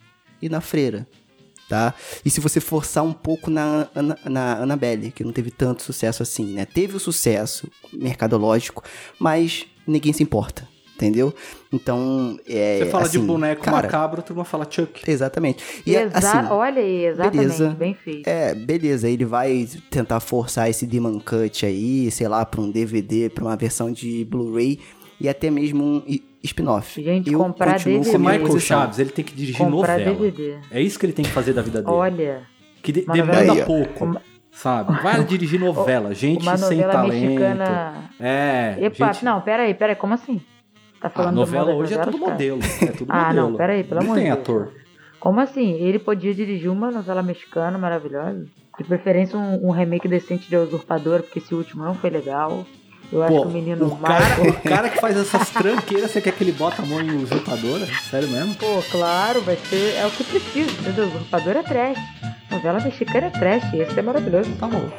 e 0.41 0.49
na 0.49 0.61
Freira. 0.61 1.07
Tá? 1.69 1.93
E 2.25 2.29
se 2.31 2.39
você 2.41 2.59
forçar 2.59 3.03
um 3.03 3.13
pouco 3.13 3.51
na, 3.51 3.87
Ana- 3.93 4.17
na 4.25 4.57
Annabelle, 4.57 5.11
que 5.11 5.23
não 5.23 5.31
teve 5.31 5.51
tanto 5.51 5.83
sucesso 5.83 6.23
assim, 6.23 6.47
né? 6.53 6.65
Teve 6.65 6.97
o 6.97 6.99
sucesso 6.99 7.69
mercadológico, 7.93 8.83
mas 9.19 9.67
ninguém 9.85 10.11
se 10.11 10.23
importa, 10.23 10.67
entendeu? 10.95 11.31
Então, 11.71 12.39
é. 12.47 12.79
Você 12.79 12.85
fala 12.89 13.07
de 13.07 13.17
assim, 13.17 13.25
boneco 13.27 13.61
cara, 13.63 13.83
macabro, 13.83 14.19
a 14.19 14.23
turma 14.23 14.43
fala 14.43 14.65
Chuck. 14.67 15.03
Exatamente. 15.09 15.63
E 15.85 15.95
Exa 15.95 16.17
assim, 16.17 16.47
Olha 16.49 16.81
aí, 16.81 17.05
exatamente, 17.05 17.37
beleza. 17.37 17.69
bem 17.69 17.93
feito. 17.93 18.27
é, 18.27 18.55
beleza, 18.55 19.07
ele 19.07 19.25
vai 19.25 19.69
tentar 19.91 20.19
forçar 20.19 20.67
esse 20.71 20.87
Demon 20.87 21.19
Cut 21.19 21.67
aí, 21.67 22.09
sei 22.09 22.27
lá, 22.27 22.43
pra 22.45 22.61
um 22.61 22.71
DVD, 22.71 23.29
pra 23.29 23.43
uma 23.45 23.55
versão 23.55 23.91
de 23.91 24.25
Blu-ray 24.25 24.79
e 25.21 25.29
até 25.29 25.51
mesmo 25.51 25.83
um 25.83 26.03
spin-off. 26.43 27.01
Gente, 27.03 27.31
Eu 27.31 27.39
comprar 27.39 27.77
DVD. 27.79 28.09
O 28.11 28.15
a 28.15 28.19
Michael. 28.19 28.59
Chaves, 28.59 28.99
ele 28.99 29.09
tem 29.09 29.25
que 29.25 29.33
dirigir 29.33 29.57
Comprar 29.57 29.97
novela. 29.99 30.15
DVD. 30.15 30.57
É 30.71 30.81
isso 30.81 30.97
que 30.99 31.05
ele 31.05 31.13
tem 31.13 31.25
que 31.25 31.31
fazer 31.31 31.53
da 31.53 31.61
vida 31.61 31.81
dele. 31.81 31.93
Olha, 31.95 32.41
que 32.81 32.91
de- 32.91 33.05
demanda 33.05 33.43
novela- 33.45 33.65
pouco, 33.65 34.05
Uma- 34.05 34.21
sabe? 34.51 35.01
Vai 35.01 35.23
dirigir 35.23 35.59
novela, 35.61 36.13
gente 36.13 36.41
uma 36.43 36.57
sem 36.57 36.77
novela 36.77 36.93
talento. 36.93 37.21
mexicana. 37.25 37.93
É, 38.19 38.75
Epa, 38.79 39.13
gente... 39.13 39.25
não, 39.25 39.41
peraí, 39.41 39.73
peraí, 39.73 39.95
como 39.95 40.13
assim? 40.13 40.41
Tá 41.01 41.07
A 41.07 41.11
falando 41.11 41.35
do 41.35 41.39
novela 41.41 41.73
hoje 41.73 41.93
é 41.93 41.97
tudo 41.97 42.17
cara? 42.19 42.31
modelo. 42.31 42.59
É 42.81 42.85
tudo 42.87 43.07
Ah, 43.11 43.27
modelo. 43.27 43.49
não, 43.51 43.57
peraí, 43.57 43.83
pelo 43.83 44.01
Não 44.01 44.07
amor 44.07 44.15
tem 44.15 44.25
de 44.25 44.29
Deus. 44.31 44.39
ator. 44.41 44.73
Como 45.19 45.39
assim? 45.41 45.73
Ele 45.73 45.99
podia 45.99 46.33
dirigir 46.33 46.69
uma 46.71 46.91
novela 46.91 47.21
mexicana 47.21 47.77
maravilhosa? 47.77 48.45
De 48.77 48.83
preferência 48.85 49.37
um, 49.37 49.67
um 49.67 49.71
remake 49.71 50.07
decente 50.07 50.47
de 50.49 50.55
A 50.55 50.61
Usurpadora, 50.61 51.21
porque 51.23 51.39
esse 51.39 51.53
último 51.53 51.83
não 51.83 51.93
foi 51.93 52.09
legal. 52.09 52.65
Eu 53.11 53.23
acho 53.23 53.33
Pô, 53.33 53.41
que 53.41 53.47
o 53.47 53.51
menino 53.51 53.87
o 53.87 53.97
cara, 53.97 54.25
o 54.41 54.61
cara 54.61 54.89
que 54.89 54.99
faz 54.99 55.17
essas 55.17 55.49
tranqueiras, 55.49 56.11
você 56.11 56.21
quer 56.21 56.31
que 56.31 56.43
ele 56.43 56.51
bota 56.51 56.83
a 56.83 56.85
mão 56.85 57.01
em 57.01 57.23
usurpadora? 57.23 57.87
Sério 58.09 58.29
mesmo? 58.29 58.53
Pô, 58.55 58.83
claro, 58.91 59.41
vai 59.41 59.55
ser. 59.55 59.95
É 59.95 60.05
o 60.05 60.11
que 60.11 60.23
precisa, 60.23 60.69
entendeu? 60.71 61.07
Usurpador 61.07 61.57
é 61.57 61.63
trash. 61.63 61.97
Novela 62.51 62.79
mexicana 62.79 63.27
é 63.27 63.29
trash, 63.31 63.73
esse 63.73 63.99
é 63.99 64.01
maravilhoso. 64.01 64.51
Tá 64.59 64.67
bom. 64.67 64.89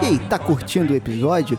E 0.00 0.06
aí, 0.06 0.18
tá 0.18 0.38
curtindo 0.38 0.94
o 0.94 0.96
episódio? 0.96 1.58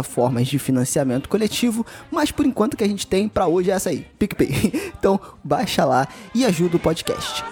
de 0.47 0.59
financiamento 0.59 1.29
coletivo, 1.29 1.85
mas 2.09 2.31
por 2.31 2.45
enquanto 2.45 2.77
que 2.77 2.83
a 2.83 2.87
gente 2.87 3.07
tem 3.07 3.27
para 3.27 3.47
hoje 3.47 3.71
é 3.71 3.73
essa 3.73 3.89
aí, 3.89 4.05
PicPay. 4.17 4.91
Então, 5.01 5.19
baixa 5.43 5.83
lá 5.83 6.07
e 6.35 6.45
ajuda 6.45 6.77
o 6.77 6.79
podcast. 6.79 7.43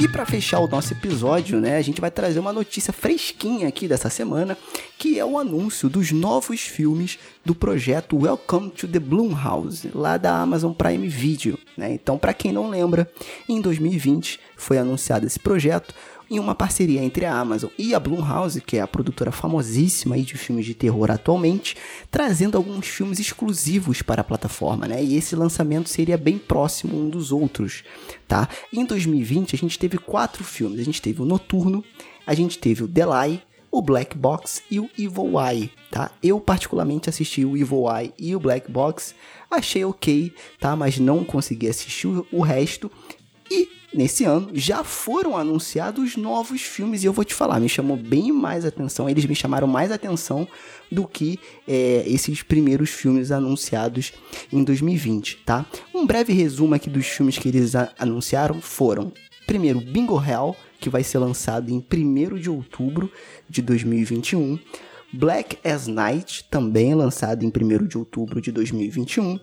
E 0.00 0.06
para 0.06 0.24
fechar 0.24 0.60
o 0.60 0.68
nosso 0.68 0.92
episódio, 0.92 1.60
né, 1.60 1.76
a 1.76 1.82
gente 1.82 2.00
vai 2.00 2.08
trazer 2.08 2.38
uma 2.38 2.52
notícia 2.52 2.92
fresquinha 2.92 3.66
aqui 3.66 3.88
dessa 3.88 4.08
semana, 4.08 4.56
que 4.96 5.18
é 5.18 5.24
o 5.24 5.36
anúncio 5.36 5.88
dos 5.88 6.12
novos 6.12 6.60
filmes 6.60 7.18
do 7.44 7.52
projeto 7.52 8.16
Welcome 8.16 8.70
to 8.70 8.86
the 8.86 9.00
Blumhouse, 9.00 9.90
lá 9.92 10.16
da 10.16 10.38
Amazon 10.38 10.72
Prime 10.72 11.08
Video, 11.08 11.58
né? 11.76 11.92
Então, 11.92 12.16
para 12.16 12.32
quem 12.32 12.52
não 12.52 12.70
lembra, 12.70 13.10
em 13.48 13.60
2020 13.60 14.38
foi 14.56 14.78
anunciado 14.78 15.26
esse 15.26 15.40
projeto 15.40 15.92
em 16.30 16.38
uma 16.38 16.54
parceria 16.54 17.02
entre 17.02 17.24
a 17.24 17.34
Amazon 17.34 17.70
e 17.78 17.94
a 17.94 18.00
Blumhouse, 18.00 18.60
que 18.60 18.76
é 18.76 18.80
a 18.80 18.86
produtora 18.86 19.32
famosíssima 19.32 20.14
aí 20.14 20.22
de 20.22 20.36
filmes 20.36 20.66
de 20.66 20.74
terror 20.74 21.10
atualmente, 21.10 21.76
trazendo 22.10 22.56
alguns 22.56 22.86
filmes 22.86 23.18
exclusivos 23.18 24.02
para 24.02 24.20
a 24.20 24.24
plataforma, 24.24 24.86
né? 24.86 25.02
E 25.02 25.16
esse 25.16 25.34
lançamento 25.34 25.88
seria 25.88 26.18
bem 26.18 26.38
próximo 26.38 26.98
um 26.98 27.08
dos 27.08 27.32
outros, 27.32 27.82
tá? 28.26 28.48
Em 28.72 28.84
2020 28.84 29.54
a 29.54 29.58
gente 29.58 29.78
teve 29.78 29.98
quatro 29.98 30.44
filmes, 30.44 30.80
a 30.80 30.84
gente 30.84 31.00
teve 31.00 31.22
o 31.22 31.24
Noturno, 31.24 31.82
a 32.26 32.34
gente 32.34 32.58
teve 32.58 32.84
o 32.84 32.88
Delay, 32.88 33.42
o 33.70 33.82
Black 33.82 34.16
Box 34.16 34.62
e 34.70 34.80
o 34.80 34.88
Evil 34.98 35.32
Eye, 35.40 35.70
tá? 35.90 36.10
Eu 36.22 36.40
particularmente 36.40 37.08
assisti 37.08 37.44
o 37.44 37.56
Evil 37.56 37.84
Eye 37.90 38.12
e 38.18 38.34
o 38.34 38.40
Black 38.40 38.70
Box, 38.70 39.14
achei 39.50 39.84
ok, 39.84 40.32
tá? 40.58 40.74
Mas 40.74 40.98
não 40.98 41.24
consegui 41.24 41.68
assistir 41.68 42.06
o 42.06 42.40
resto. 42.40 42.90
E 43.50 43.77
nesse 43.92 44.24
ano, 44.24 44.50
já 44.52 44.84
foram 44.84 45.36
anunciados 45.36 46.16
novos 46.16 46.62
filmes. 46.62 47.02
E 47.02 47.06
eu 47.06 47.12
vou 47.12 47.24
te 47.24 47.34
falar, 47.34 47.60
me 47.60 47.68
chamou 47.68 47.96
bem 47.96 48.32
mais 48.32 48.64
atenção, 48.64 49.08
eles 49.08 49.24
me 49.24 49.34
chamaram 49.34 49.66
mais 49.66 49.90
atenção 49.90 50.46
do 50.90 51.06
que 51.06 51.38
é, 51.66 52.04
esses 52.06 52.42
primeiros 52.42 52.90
filmes 52.90 53.30
anunciados 53.30 54.12
em 54.52 54.62
2020, 54.62 55.38
tá? 55.44 55.66
Um 55.94 56.06
breve 56.06 56.32
resumo 56.32 56.74
aqui 56.74 56.88
dos 56.88 57.06
filmes 57.06 57.38
que 57.38 57.48
eles 57.48 57.74
anunciaram 57.98 58.60
foram, 58.60 59.12
primeiro, 59.46 59.80
Bingo 59.80 60.22
Hell, 60.22 60.56
que 60.80 60.88
vai 60.88 61.02
ser 61.02 61.18
lançado 61.18 61.70
em 61.70 61.84
1 61.92 62.38
de 62.38 62.50
outubro 62.50 63.10
de 63.48 63.60
2021, 63.60 64.58
Black 65.12 65.58
as 65.66 65.86
Night, 65.86 66.44
também 66.50 66.94
lançado 66.94 67.44
em 67.44 67.48
1 67.48 67.86
de 67.86 67.98
outubro 67.98 68.40
de 68.40 68.52
2021, 68.52 69.38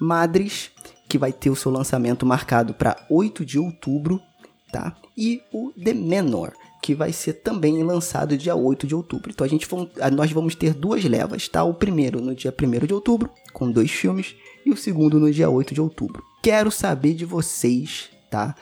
Madres, 0.00 0.70
que 1.16 1.18
vai 1.18 1.32
ter 1.32 1.48
o 1.48 1.56
seu 1.56 1.72
lançamento 1.72 2.26
marcado 2.26 2.74
para 2.74 2.94
8 3.08 3.42
de 3.42 3.58
outubro, 3.58 4.20
tá? 4.70 4.94
E 5.16 5.40
o 5.50 5.72
The 5.72 5.94
Menor, 5.94 6.52
que 6.82 6.94
vai 6.94 7.10
ser 7.10 7.32
também 7.34 7.82
lançado 7.82 8.36
dia 8.36 8.54
8 8.54 8.86
de 8.86 8.94
outubro. 8.94 9.30
Então 9.30 9.46
a 9.46 9.48
gente 9.48 9.66
nós 10.12 10.30
vamos 10.30 10.54
ter 10.54 10.74
duas 10.74 11.02
levas, 11.04 11.48
tá? 11.48 11.64
O 11.64 11.72
primeiro 11.72 12.20
no 12.20 12.34
dia 12.34 12.54
1 12.54 12.86
de 12.86 12.92
outubro, 12.92 13.30
com 13.54 13.70
dois 13.70 13.90
filmes, 13.90 14.36
e 14.64 14.70
o 14.70 14.76
segundo 14.76 15.18
no 15.18 15.32
dia 15.32 15.48
8 15.48 15.72
de 15.72 15.80
outubro. 15.80 16.22
Quero 16.42 16.70
saber 16.70 17.14
de 17.14 17.24
vocês, 17.24 18.10
tá? 18.30 18.54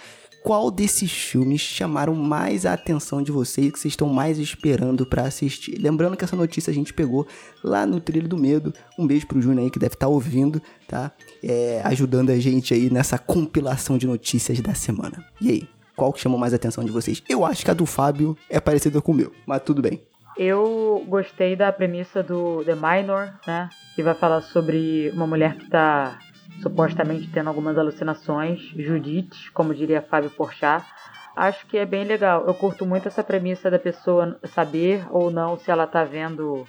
Qual 0.45 0.71
desses 0.71 1.11
filmes 1.11 1.63
chamaram 1.63 2.15
mais 2.15 2.67
a 2.67 2.75
atenção 2.75 3.23
de 3.23 3.33
vocês 3.33 3.73
que 3.73 3.79
vocês 3.79 3.93
estão 3.93 4.11
mais 4.11 4.39
esperando 4.39 5.07
para 5.07 5.23
assistir? 5.23 5.79
Lembrando 5.81 6.19
que 6.19 6.23
essa 6.23 6.37
notícia 6.37 6.71
a 6.71 6.75
gente 6.75 6.93
pegou 6.93 7.27
lá 7.63 7.87
no 7.87 7.99
Trilho 7.99 8.29
do 8.29 8.37
Medo. 8.37 8.71
Um 8.99 9.07
beijo 9.07 9.27
pro 9.27 9.41
Júnior 9.41 9.65
aí 9.65 9.71
que 9.71 9.79
deve 9.79 9.95
estar 9.95 10.05
tá 10.05 10.13
ouvindo, 10.13 10.61
tá? 10.87 11.11
É, 11.43 11.81
ajudando 11.85 12.29
a 12.29 12.39
gente 12.39 12.75
aí 12.75 12.91
nessa 12.91 13.17
compilação 13.17 13.97
de 13.97 14.07
notícias 14.07 14.61
da 14.61 14.75
semana. 14.75 15.25
E 15.41 15.49
aí, 15.49 15.69
qual 15.97 16.13
que 16.13 16.21
chamou 16.21 16.39
mais 16.39 16.53
a 16.53 16.57
atenção 16.57 16.85
de 16.85 16.93
vocês? 16.93 17.23
Eu 17.27 17.43
acho 17.47 17.65
que 17.65 17.71
a 17.71 17.75
do 17.75 17.87
Fábio 17.87 18.37
é 18.51 18.61
parecida 18.61 19.01
com 19.01 19.13
o 19.13 19.15
meu, 19.15 19.33
mas 19.47 19.63
tudo 19.63 19.81
bem. 19.81 20.03
Eu 20.37 21.03
gostei 21.09 21.57
da 21.57 21.73
premissa 21.73 22.23
do 22.23 22.63
The 22.65 22.75
Minor, 22.75 23.33
né? 23.47 23.71
Que 23.97 24.03
vai 24.03 24.15
falar 24.15 24.43
sobre 24.43 25.11
uma 25.15 25.27
mulher 25.27 25.57
que 25.57 25.71
tá 25.71 26.19
supostamente 26.61 27.29
tendo 27.29 27.49
algumas 27.49 27.77
alucinações, 27.79 28.61
Judite, 28.77 29.51
como 29.53 29.75
diria 29.75 30.03
Fábio 30.03 30.31
Porchat. 30.31 30.85
Acho 31.37 31.67
que 31.67 31.77
é 31.77 31.85
bem 31.85 32.05
legal. 32.05 32.45
Eu 32.47 32.55
curto 32.55 32.87
muito 32.87 33.09
essa 33.09 33.25
premissa 33.25 33.71
da 33.71 33.79
pessoa 33.79 34.39
saber 34.45 35.05
ou 35.11 35.31
não 35.31 35.59
se 35.59 35.71
ela 35.71 35.87
tá 35.87 36.05
vendo 36.05 36.65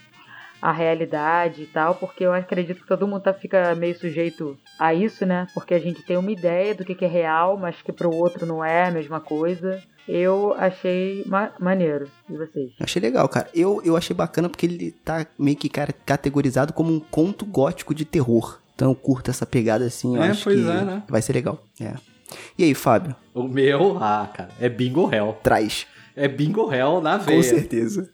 a 0.62 0.72
realidade 0.72 1.62
e 1.62 1.66
tal, 1.68 1.94
porque 1.94 2.26
eu 2.26 2.34
acredito 2.34 2.82
que 2.82 2.88
todo 2.88 3.08
mundo 3.08 3.22
tá, 3.22 3.34
fica 3.34 3.76
meio 3.76 3.96
sujeito 3.98 4.58
a 4.80 4.94
isso, 4.94 5.24
né? 5.26 5.48
Porque 5.54 5.76
a 5.76 5.80
gente 5.80 6.02
tem 6.02 6.18
uma 6.18 6.32
ideia 6.32 6.74
do 6.74 6.84
que, 6.84 6.96
que 6.96 7.06
é 7.06 7.08
real, 7.08 7.58
mas 7.58 7.82
que 7.84 7.92
pro 7.92 8.10
outro 8.10 8.46
não 8.48 8.66
é 8.66 8.86
a 8.86 8.92
mesma 8.92 9.20
coisa. 9.20 9.80
Eu 10.08 10.54
achei 10.58 11.24
ma 11.28 11.52
maneiro. 11.60 12.10
E 12.30 12.36
vocês? 12.36 12.72
Achei 12.80 13.02
legal, 13.02 13.28
cara. 13.30 13.48
Eu, 13.54 13.82
eu 13.84 13.96
achei 13.96 14.16
bacana 14.16 14.50
porque 14.50 14.66
ele 14.66 14.92
tá 14.92 15.26
meio 15.38 15.58
que 15.58 15.70
categorizado 15.70 16.74
como 16.74 16.92
um 16.92 17.00
conto 17.00 17.46
gótico 17.46 17.94
de 17.94 18.06
terror. 18.06 18.60
Então 18.76 18.90
eu 18.90 18.96
curto 18.96 19.32
essa 19.32 19.46
pegada 19.46 19.86
assim, 19.86 20.18
eu 20.18 20.24
é, 20.24 20.30
acho 20.30 20.44
pois 20.44 20.62
que 20.62 20.70
é, 20.70 20.82
né? 20.84 21.04
vai 21.08 21.22
ser 21.22 21.34
legal. 21.34 21.64
É. 21.80 21.94
E 22.58 22.64
aí, 22.64 22.74
Fábio? 22.74 23.16
O 23.34 23.44
meu, 23.44 23.98
ah, 24.02 24.30
cara, 24.34 24.50
é 24.60 24.68
Bingo 24.68 25.14
Hell. 25.14 25.38
Traz. 25.42 25.88
É 26.16 26.28
Bingo 26.28 26.72
Hell 26.74 27.02
na 27.02 27.18
veia. 27.18 27.38
Com 27.38 27.44
certeza. 27.44 28.10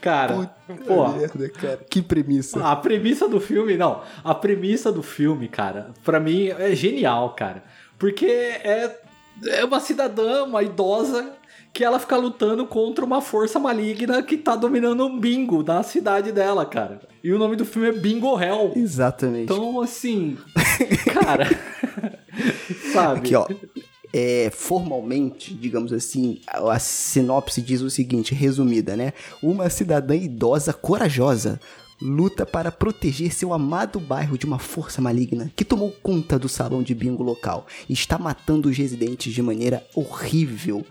Cara, 0.00 0.50
pô. 0.86 1.08
Merda, 1.08 1.48
cara. 1.50 1.80
Que 1.88 2.00
premissa. 2.00 2.64
A 2.64 2.74
premissa 2.74 3.28
do 3.28 3.38
filme, 3.38 3.76
não. 3.76 4.02
A 4.24 4.34
premissa 4.34 4.90
do 4.90 5.02
filme, 5.02 5.46
cara, 5.46 5.90
para 6.02 6.18
mim 6.18 6.48
é 6.48 6.74
genial, 6.74 7.34
cara. 7.34 7.62
Porque 7.98 8.24
é, 8.26 8.98
é 9.46 9.64
uma 9.64 9.80
cidadã, 9.80 10.44
uma 10.44 10.62
idosa, 10.62 11.34
que 11.72 11.84
ela 11.84 11.98
fica 11.98 12.16
lutando 12.16 12.66
contra 12.66 13.04
uma 13.04 13.20
força 13.20 13.58
maligna 13.58 14.22
que 14.22 14.36
tá 14.36 14.56
dominando 14.56 15.06
um 15.06 15.18
bingo 15.18 15.62
na 15.62 15.82
cidade 15.82 16.32
dela, 16.32 16.66
cara. 16.66 17.00
E 17.22 17.32
o 17.32 17.38
nome 17.38 17.56
do 17.56 17.64
filme 17.64 17.88
é 17.88 17.92
Bingo 17.92 18.38
Hell. 18.40 18.72
Exatamente. 18.74 19.52
Então, 19.52 19.80
assim, 19.80 20.36
cara. 21.12 21.48
sabe? 22.92 23.18
Aqui, 23.20 23.34
ó 23.34 23.46
é, 24.12 24.50
formalmente, 24.52 25.54
digamos 25.54 25.92
assim, 25.92 26.40
a, 26.46 26.72
a 26.72 26.78
sinopse 26.78 27.62
diz 27.62 27.80
o 27.80 27.90
seguinte, 27.90 28.34
resumida, 28.34 28.96
né? 28.96 29.12
Uma 29.42 29.70
cidadã 29.70 30.14
idosa 30.16 30.72
corajosa 30.72 31.60
luta 32.02 32.46
para 32.46 32.72
proteger 32.72 33.30
seu 33.30 33.52
amado 33.52 34.00
bairro 34.00 34.38
de 34.38 34.46
uma 34.46 34.58
força 34.58 35.02
maligna 35.02 35.52
que 35.54 35.66
tomou 35.66 35.90
conta 36.02 36.38
do 36.38 36.48
salão 36.48 36.82
de 36.82 36.94
bingo 36.94 37.22
local 37.22 37.66
e 37.90 37.92
está 37.92 38.16
matando 38.16 38.70
os 38.70 38.76
residentes 38.78 39.34
de 39.34 39.42
maneira 39.42 39.86
horrível. 39.94 40.84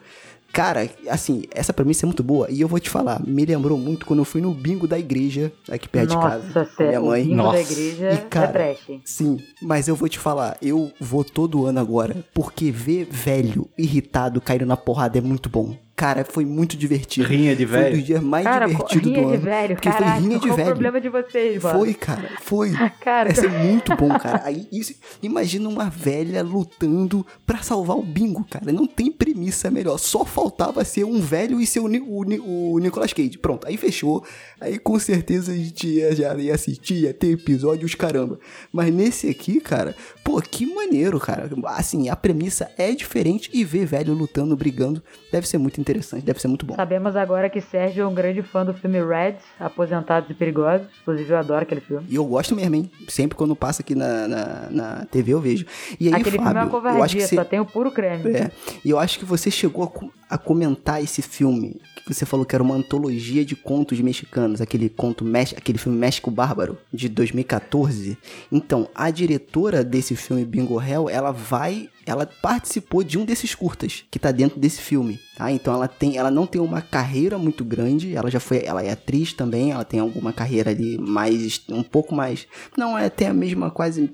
Cara, 0.51 0.89
assim, 1.09 1.43
essa 1.51 1.71
premissa 1.71 2.05
é 2.05 2.07
muito 2.07 2.23
boa. 2.23 2.49
E 2.49 2.61
eu 2.61 2.67
vou 2.67 2.79
te 2.79 2.89
falar, 2.89 3.21
me 3.25 3.45
lembrou 3.45 3.77
muito 3.77 4.05
quando 4.05 4.19
eu 4.19 4.25
fui 4.25 4.41
no 4.41 4.53
bingo 4.53 4.87
da 4.87 4.97
igreja, 4.97 5.51
aqui 5.69 5.87
perto 5.87 6.13
Nossa, 6.13 6.39
de 6.39 6.53
casa. 6.53 6.69
Com 6.75 6.83
minha 6.83 7.01
mãe. 7.01 7.21
O 7.21 7.25
bingo 7.25 7.35
Nossa. 7.37 7.51
da 7.51 7.61
igreja 7.61 8.13
e, 8.13 8.17
cara, 8.29 8.47
é 8.47 8.51
trash. 8.51 9.01
Sim, 9.05 9.37
mas 9.61 9.87
eu 9.87 9.95
vou 9.95 10.09
te 10.09 10.19
falar, 10.19 10.57
eu 10.61 10.91
vou 10.99 11.23
todo 11.23 11.65
ano 11.65 11.79
agora, 11.79 12.23
porque 12.33 12.71
ver 12.71 13.07
velho 13.09 13.69
irritado 13.77 14.41
caindo 14.41 14.65
na 14.65 14.77
porrada 14.77 15.17
é 15.17 15.21
muito 15.21 15.49
bom. 15.49 15.75
Cara, 15.99 16.23
foi 16.23 16.45
muito 16.45 16.77
divertido. 16.77 17.27
Rinha 17.27 17.53
de 17.53 17.65
velho. 17.65 17.83
Foi 17.83 17.91
um 17.91 17.97
dos 17.97 18.05
dias 18.05 18.23
mais 18.23 18.45
cara, 18.45 18.67
divertidos 18.67 19.01
do 19.01 19.09
ano. 19.09 19.27
Rinha 19.27 19.37
de 19.37 19.43
velho, 19.43 19.75
porque 19.75 19.89
caraca, 19.89 20.11
foi 20.13 20.21
rinha 20.21 20.39
de 20.39 20.47
qual 20.47 20.55
velho. 20.55 20.69
o 20.69 20.71
problema 20.71 21.01
de 21.01 21.09
vocês, 21.09 21.61
mano? 21.61 21.77
Foi, 21.77 21.93
cara, 21.93 22.29
foi. 22.39 22.71
cara, 23.01 23.29
Essa 23.29 23.45
é 23.47 23.49
muito 23.49 23.93
bom, 23.97 24.07
cara. 24.17 24.43
Aí, 24.45 24.65
isso, 24.71 24.95
imagina 25.21 25.67
uma 25.67 25.89
velha 25.89 26.41
lutando 26.41 27.27
para 27.45 27.61
salvar 27.61 27.97
o 27.97 28.01
bingo, 28.01 28.45
cara. 28.49 28.71
Não 28.71 28.87
tem 28.87 29.11
premissa 29.11 29.69
melhor. 29.69 29.97
Só 29.97 30.23
faltava 30.23 30.85
ser 30.85 31.03
um 31.03 31.19
velho 31.19 31.59
e 31.59 31.67
ser 31.67 31.81
o, 31.81 31.87
o, 31.87 32.75
o 32.75 32.79
Nicolas 32.79 33.11
Cage. 33.11 33.37
Pronto, 33.37 33.67
aí 33.67 33.75
fechou. 33.75 34.23
Aí 34.61 34.79
com 34.79 34.97
certeza 34.97 35.51
a 35.51 35.55
gente 35.55 35.85
ia, 35.85 36.15
já 36.15 36.33
ia 36.35 36.55
assistir, 36.55 37.03
ia 37.03 37.13
ter 37.13 37.31
episódios, 37.31 37.93
caramba. 37.93 38.39
Mas 38.71 38.93
nesse 38.93 39.27
aqui, 39.27 39.59
cara, 39.59 39.93
pô, 40.23 40.41
que 40.41 40.65
maneiro, 40.65 41.19
cara. 41.19 41.49
Assim, 41.65 42.07
a 42.07 42.15
premissa 42.15 42.71
é 42.77 42.93
diferente 42.93 43.49
e 43.51 43.65
ver 43.65 43.85
velho 43.85 44.13
lutando, 44.13 44.55
brigando, 44.55 45.03
deve 45.29 45.45
ser 45.45 45.57
muito 45.57 45.81
interessante, 45.81 45.88
deve 46.23 46.39
ser 46.39 46.47
muito 46.47 46.65
bom. 46.65 46.75
Sabemos 46.75 47.15
agora 47.15 47.49
que 47.49 47.61
Sérgio 47.61 48.03
é 48.03 48.07
um 48.07 48.13
grande 48.13 48.41
fã 48.41 48.65
do 48.65 48.73
filme 48.73 49.01
Red, 49.03 49.35
Aposentados 49.59 50.29
e 50.29 50.33
Perigosos. 50.33 50.87
Inclusive, 51.01 51.31
eu 51.31 51.37
adoro 51.37 51.63
aquele 51.63 51.81
filme. 51.81 52.05
E 52.09 52.15
eu 52.15 52.25
gosto 52.25 52.55
mesmo, 52.55 52.75
hein? 52.75 52.91
Sempre 53.07 53.37
quando 53.37 53.55
passa 53.55 53.81
aqui 53.81 53.95
na, 53.95 54.27
na, 54.27 54.69
na 54.69 55.05
TV 55.05 55.33
eu 55.33 55.41
vejo. 55.41 55.65
E 55.99 56.07
aí, 56.07 56.13
aquele 56.13 56.37
Fábio, 56.37 56.43
filme 56.43 56.59
é 56.59 56.63
uma 56.63 56.69
covardia, 56.69 56.99
eu 56.99 57.03
acho 57.03 57.15
que 57.15 57.21
você... 57.23 57.35
só 57.35 57.43
tem 57.43 57.59
o 57.59 57.65
puro 57.65 57.91
creme. 57.91 58.35
É. 58.35 58.51
E 58.83 58.89
eu 58.89 58.99
acho 58.99 59.19
que 59.19 59.25
você 59.25 59.49
chegou 59.49 60.11
a, 60.29 60.35
a 60.35 60.37
comentar 60.37 61.01
esse 61.03 61.21
filme 61.21 61.79
você 62.13 62.25
falou 62.25 62.45
que 62.45 62.55
era 62.55 62.63
uma 62.63 62.75
antologia 62.75 63.45
de 63.45 63.55
contos 63.55 63.99
mexicanos, 64.01 64.61
aquele 64.61 64.89
conto 64.89 65.25
aquele 65.55 65.77
filme 65.77 65.97
México 65.97 66.31
Bárbaro 66.31 66.77
de 66.91 67.07
2014. 67.07 68.17
Então, 68.51 68.89
a 68.95 69.11
diretora 69.11 69.83
desse 69.83 70.15
filme 70.15 70.43
Bingo 70.43 70.81
Hell, 70.81 71.09
ela 71.09 71.31
vai 71.31 71.87
ela 72.09 72.25
participou 72.25 73.03
de 73.03 73.17
um 73.17 73.25
desses 73.25 73.53
curtas 73.53 74.03
que 74.09 74.17
tá 74.17 74.31
dentro 74.31 74.59
desse 74.59 74.81
filme, 74.81 75.19
tá? 75.37 75.51
Então 75.51 75.73
ela 75.73 75.87
tem, 75.87 76.17
ela 76.17 76.31
não 76.31 76.47
tem 76.47 76.59
uma 76.59 76.81
carreira 76.81 77.37
muito 77.37 77.63
grande, 77.63 78.15
ela 78.15 78.31
já 78.31 78.39
foi, 78.39 78.63
ela 78.63 78.83
é 78.83 78.91
atriz 78.91 79.33
também, 79.33 79.71
ela 79.71 79.85
tem 79.85 79.99
alguma 79.99 80.33
carreira 80.33 80.71
ali 80.71 80.97
mais 80.97 81.61
um 81.69 81.83
pouco 81.83 82.15
mais, 82.15 82.47
não 82.77 82.97
é 82.97 83.05
até 83.05 83.27
a 83.27 83.33
mesma 83.33 83.69
quase 83.69 84.11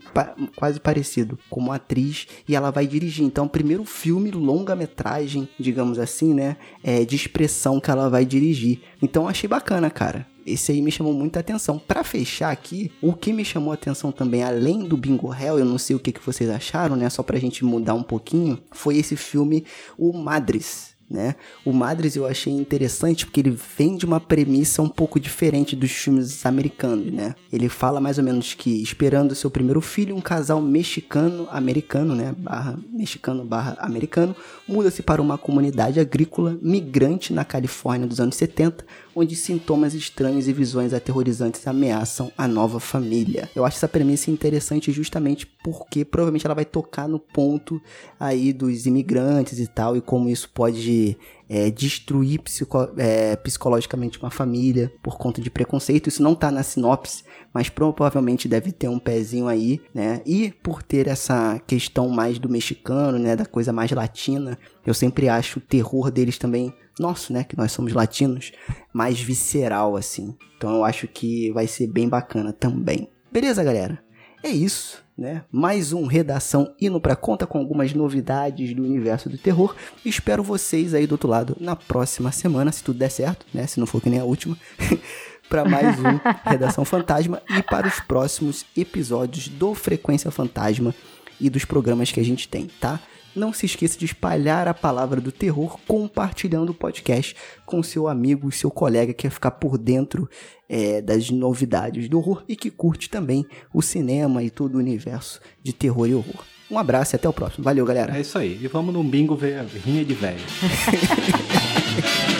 quase 0.55 0.79
parecido 0.79 1.37
como 1.49 1.71
atriz 1.71 2.27
e 2.47 2.55
ela 2.55 2.71
vai 2.71 2.85
dirigir. 2.85 3.25
Então, 3.25 3.45
o 3.45 3.49
primeiro 3.49 3.85
filme 3.85 4.31
longa-metragem, 4.31 5.47
digamos 5.59 5.99
assim, 5.99 6.33
né, 6.33 6.57
é 6.83 7.05
de 7.05 7.15
expressão 7.15 7.79
que 7.79 7.89
ela 7.89 8.09
vai 8.09 8.25
dirigir. 8.25 8.81
Então, 9.01 9.27
achei 9.27 9.47
bacana, 9.47 9.89
cara. 9.89 10.34
Esse 10.45 10.71
aí 10.71 10.81
me 10.81 10.91
chamou 10.91 11.13
muita 11.13 11.39
atenção. 11.39 11.79
Para 11.79 12.03
fechar 12.03 12.51
aqui, 12.51 12.91
o 13.01 13.13
que 13.13 13.33
me 13.33 13.43
chamou 13.43 13.73
atenção 13.73 14.11
também, 14.11 14.43
além 14.43 14.83
do 14.83 14.95
Bingo 14.95 15.33
Hell, 15.33 15.59
eu 15.59 15.65
não 15.65 15.77
sei 15.77 15.95
o 15.95 15.99
que, 15.99 16.11
que 16.11 16.25
vocês 16.25 16.49
acharam, 16.49 16.95
né? 16.95 17.09
Só 17.09 17.23
pra 17.23 17.39
gente 17.39 17.65
mudar 17.65 17.93
um 17.93 18.03
pouquinho, 18.03 18.59
foi 18.71 18.97
esse 18.97 19.15
filme 19.15 19.65
O 19.97 20.13
Madres 20.13 20.95
né? 21.09 21.35
O 21.63 21.71
Madres 21.71 22.15
eu 22.15 22.25
achei 22.25 22.51
interessante 22.51 23.25
porque 23.25 23.39
ele 23.39 23.57
vem 23.77 23.95
de 23.95 24.05
uma 24.05 24.19
premissa 24.19 24.81
um 24.81 24.89
pouco 24.89 25.19
diferente 25.19 25.75
dos 25.75 25.91
filmes 25.91 26.45
americanos, 26.45 27.11
né? 27.13 27.35
Ele 27.51 27.69
fala 27.69 28.01
mais 28.01 28.17
ou 28.17 28.23
menos 28.23 28.53
que 28.53 28.81
esperando 28.81 29.35
seu 29.35 29.51
primeiro 29.51 29.81
filho, 29.81 30.15
um 30.15 30.21
casal 30.21 30.61
mexicano-americano, 30.61 32.15
né? 32.15 32.33
Barra 32.37 32.79
mexicano 32.91 33.45
barra 33.45 33.77
americano, 33.79 34.35
muda-se 34.67 35.03
para 35.03 35.21
uma 35.21 35.37
comunidade 35.37 35.99
agrícola 35.99 36.57
migrante 36.61 37.31
na 37.31 37.45
Califórnia 37.45 38.07
dos 38.07 38.19
anos 38.19 38.35
70, 38.35 38.85
onde 39.15 39.35
sintomas 39.35 39.93
estranhos 39.93 40.47
e 40.47 40.53
visões 40.53 40.93
aterrorizantes 40.93 41.65
ameaçam 41.65 42.31
a 42.37 42.47
nova 42.47 42.79
família. 42.79 43.49
Eu 43.55 43.63
acho 43.63 43.77
essa 43.77 43.87
premissa 43.87 44.29
interessante 44.29 44.91
justamente 44.91 45.47
porque 45.63 46.03
provavelmente 46.03 46.45
ela 46.45 46.53
vai 46.53 46.65
tocar 46.65 47.07
no 47.07 47.19
ponto 47.19 47.81
aí 48.19 48.51
dos 48.51 48.85
imigrantes 48.85 49.59
e 49.59 49.67
tal, 49.67 49.95
e 49.95 50.01
como 50.01 50.27
isso 50.27 50.49
pode 50.49 51.17
é, 51.47 51.69
destruir 51.69 52.41
psico 52.41 52.89
é, 52.97 53.35
psicologicamente 53.35 54.19
uma 54.19 54.31
família 54.31 54.91
por 55.01 55.17
conta 55.17 55.41
de 55.41 55.49
preconceito. 55.49 56.09
Isso 56.09 56.23
não 56.23 56.35
tá 56.35 56.51
na 56.51 56.63
sinopse, 56.63 57.23
mas 57.53 57.69
provavelmente 57.69 58.47
deve 58.47 58.71
ter 58.71 58.89
um 58.89 58.99
pezinho 58.99 59.47
aí, 59.47 59.81
né? 59.93 60.21
E 60.25 60.51
por 60.63 60.83
ter 60.83 61.07
essa 61.07 61.59
questão 61.65 62.09
mais 62.09 62.39
do 62.39 62.49
mexicano, 62.49 63.17
né? 63.17 63.35
Da 63.35 63.45
coisa 63.45 63.71
mais 63.71 63.91
latina, 63.91 64.57
eu 64.85 64.93
sempre 64.93 65.29
acho 65.29 65.59
o 65.59 65.61
terror 65.61 66.11
deles 66.11 66.37
também, 66.37 66.73
nosso, 66.99 67.33
né? 67.33 67.43
Que 67.43 67.57
nós 67.57 67.71
somos 67.71 67.93
latinos, 67.93 68.51
mais 68.93 69.19
visceral, 69.19 69.95
assim. 69.95 70.35
Então 70.57 70.75
eu 70.75 70.83
acho 70.83 71.07
que 71.07 71.51
vai 71.51 71.67
ser 71.67 71.87
bem 71.87 72.07
bacana 72.07 72.53
também. 72.53 73.09
Beleza, 73.31 73.63
galera? 73.63 74.03
É 74.43 74.49
isso 74.49 75.05
né? 75.17 75.43
Mais 75.51 75.93
um 75.93 76.05
Redação 76.05 76.73
indo 76.79 76.99
para 76.99 77.15
conta 77.15 77.47
com 77.47 77.57
algumas 77.57 77.93
novidades 77.93 78.73
do 78.73 78.83
universo 78.83 79.29
do 79.29 79.37
terror. 79.37 79.75
Espero 80.03 80.43
vocês 80.43 80.93
aí 80.93 81.07
do 81.07 81.13
outro 81.13 81.29
lado 81.29 81.55
na 81.59 81.75
próxima 81.75 82.31
semana, 82.31 82.71
se 82.71 82.83
tudo 82.83 82.99
der 82.99 83.09
certo, 83.09 83.45
né? 83.53 83.65
Se 83.65 83.79
não 83.79 83.87
for 83.87 84.01
que 84.01 84.09
nem 84.09 84.19
a 84.19 84.25
última. 84.25 84.57
para 85.47 85.63
mais 85.63 85.99
um 85.99 86.19
Redação 86.43 86.83
Fantasma 86.83 87.41
e 87.49 87.61
para 87.61 87.87
os 87.87 87.99
próximos 87.99 88.65
episódios 88.75 89.47
do 89.47 89.75
Frequência 89.75 90.31
Fantasma 90.31 90.93
e 91.39 91.49
dos 91.49 91.65
programas 91.65 92.11
que 92.11 92.19
a 92.19 92.25
gente 92.25 92.47
tem, 92.47 92.67
tá? 92.81 92.99
Não 93.35 93.51
se 93.51 93.65
esqueça 93.65 93.99
de 93.99 94.05
espalhar 94.05 94.67
a 94.67 94.73
palavra 94.73 95.19
do 95.19 95.31
terror 95.31 95.77
compartilhando 95.85 96.71
o 96.71 96.73
podcast 96.73 97.35
com 97.65 97.83
seu 97.83 98.07
amigo 98.07 98.47
e 98.47 98.51
seu 98.51 98.71
colega 98.71 99.13
que 99.13 99.23
quer 99.23 99.29
ficar 99.29 99.51
por 99.51 99.77
dentro 99.77 100.29
é, 100.69 101.01
das 101.01 101.29
novidades 101.29 102.07
do 102.07 102.17
horror 102.17 102.45
e 102.47 102.55
que 102.55 102.71
curte 102.71 103.09
também 103.09 103.45
o 103.73 103.81
cinema 103.81 104.41
e 104.41 104.49
todo 104.49 104.75
o 104.75 104.77
universo 104.77 105.41
de 105.61 105.73
terror 105.73 106.07
e 106.07 106.15
horror. 106.15 106.43
Um 106.71 106.79
abraço 106.79 107.13
e 107.13 107.17
até 107.17 107.27
o 107.27 107.33
próximo. 107.33 107.63
Valeu, 107.63 107.85
galera. 107.85 108.17
É 108.17 108.21
isso 108.21 108.37
aí. 108.37 108.57
E 108.61 108.67
vamos 108.67 108.93
num 108.93 109.07
bingo 109.07 109.35
ver 109.35 109.65
rinha 109.65 110.05
de 110.05 110.13
velho. 110.13 110.39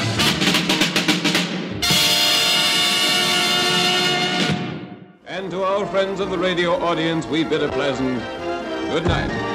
And 5.27 5.49
to 5.51 5.63
our 5.65 5.86
friends 5.88 6.21
of 6.21 6.29
the 6.29 6.38
radio 6.38 6.71
audience, 6.71 7.27
we 7.27 7.43
bid 7.43 7.62
a 7.62 7.67
pleasant 7.67 8.21
good 8.89 9.05
night. 9.05 9.54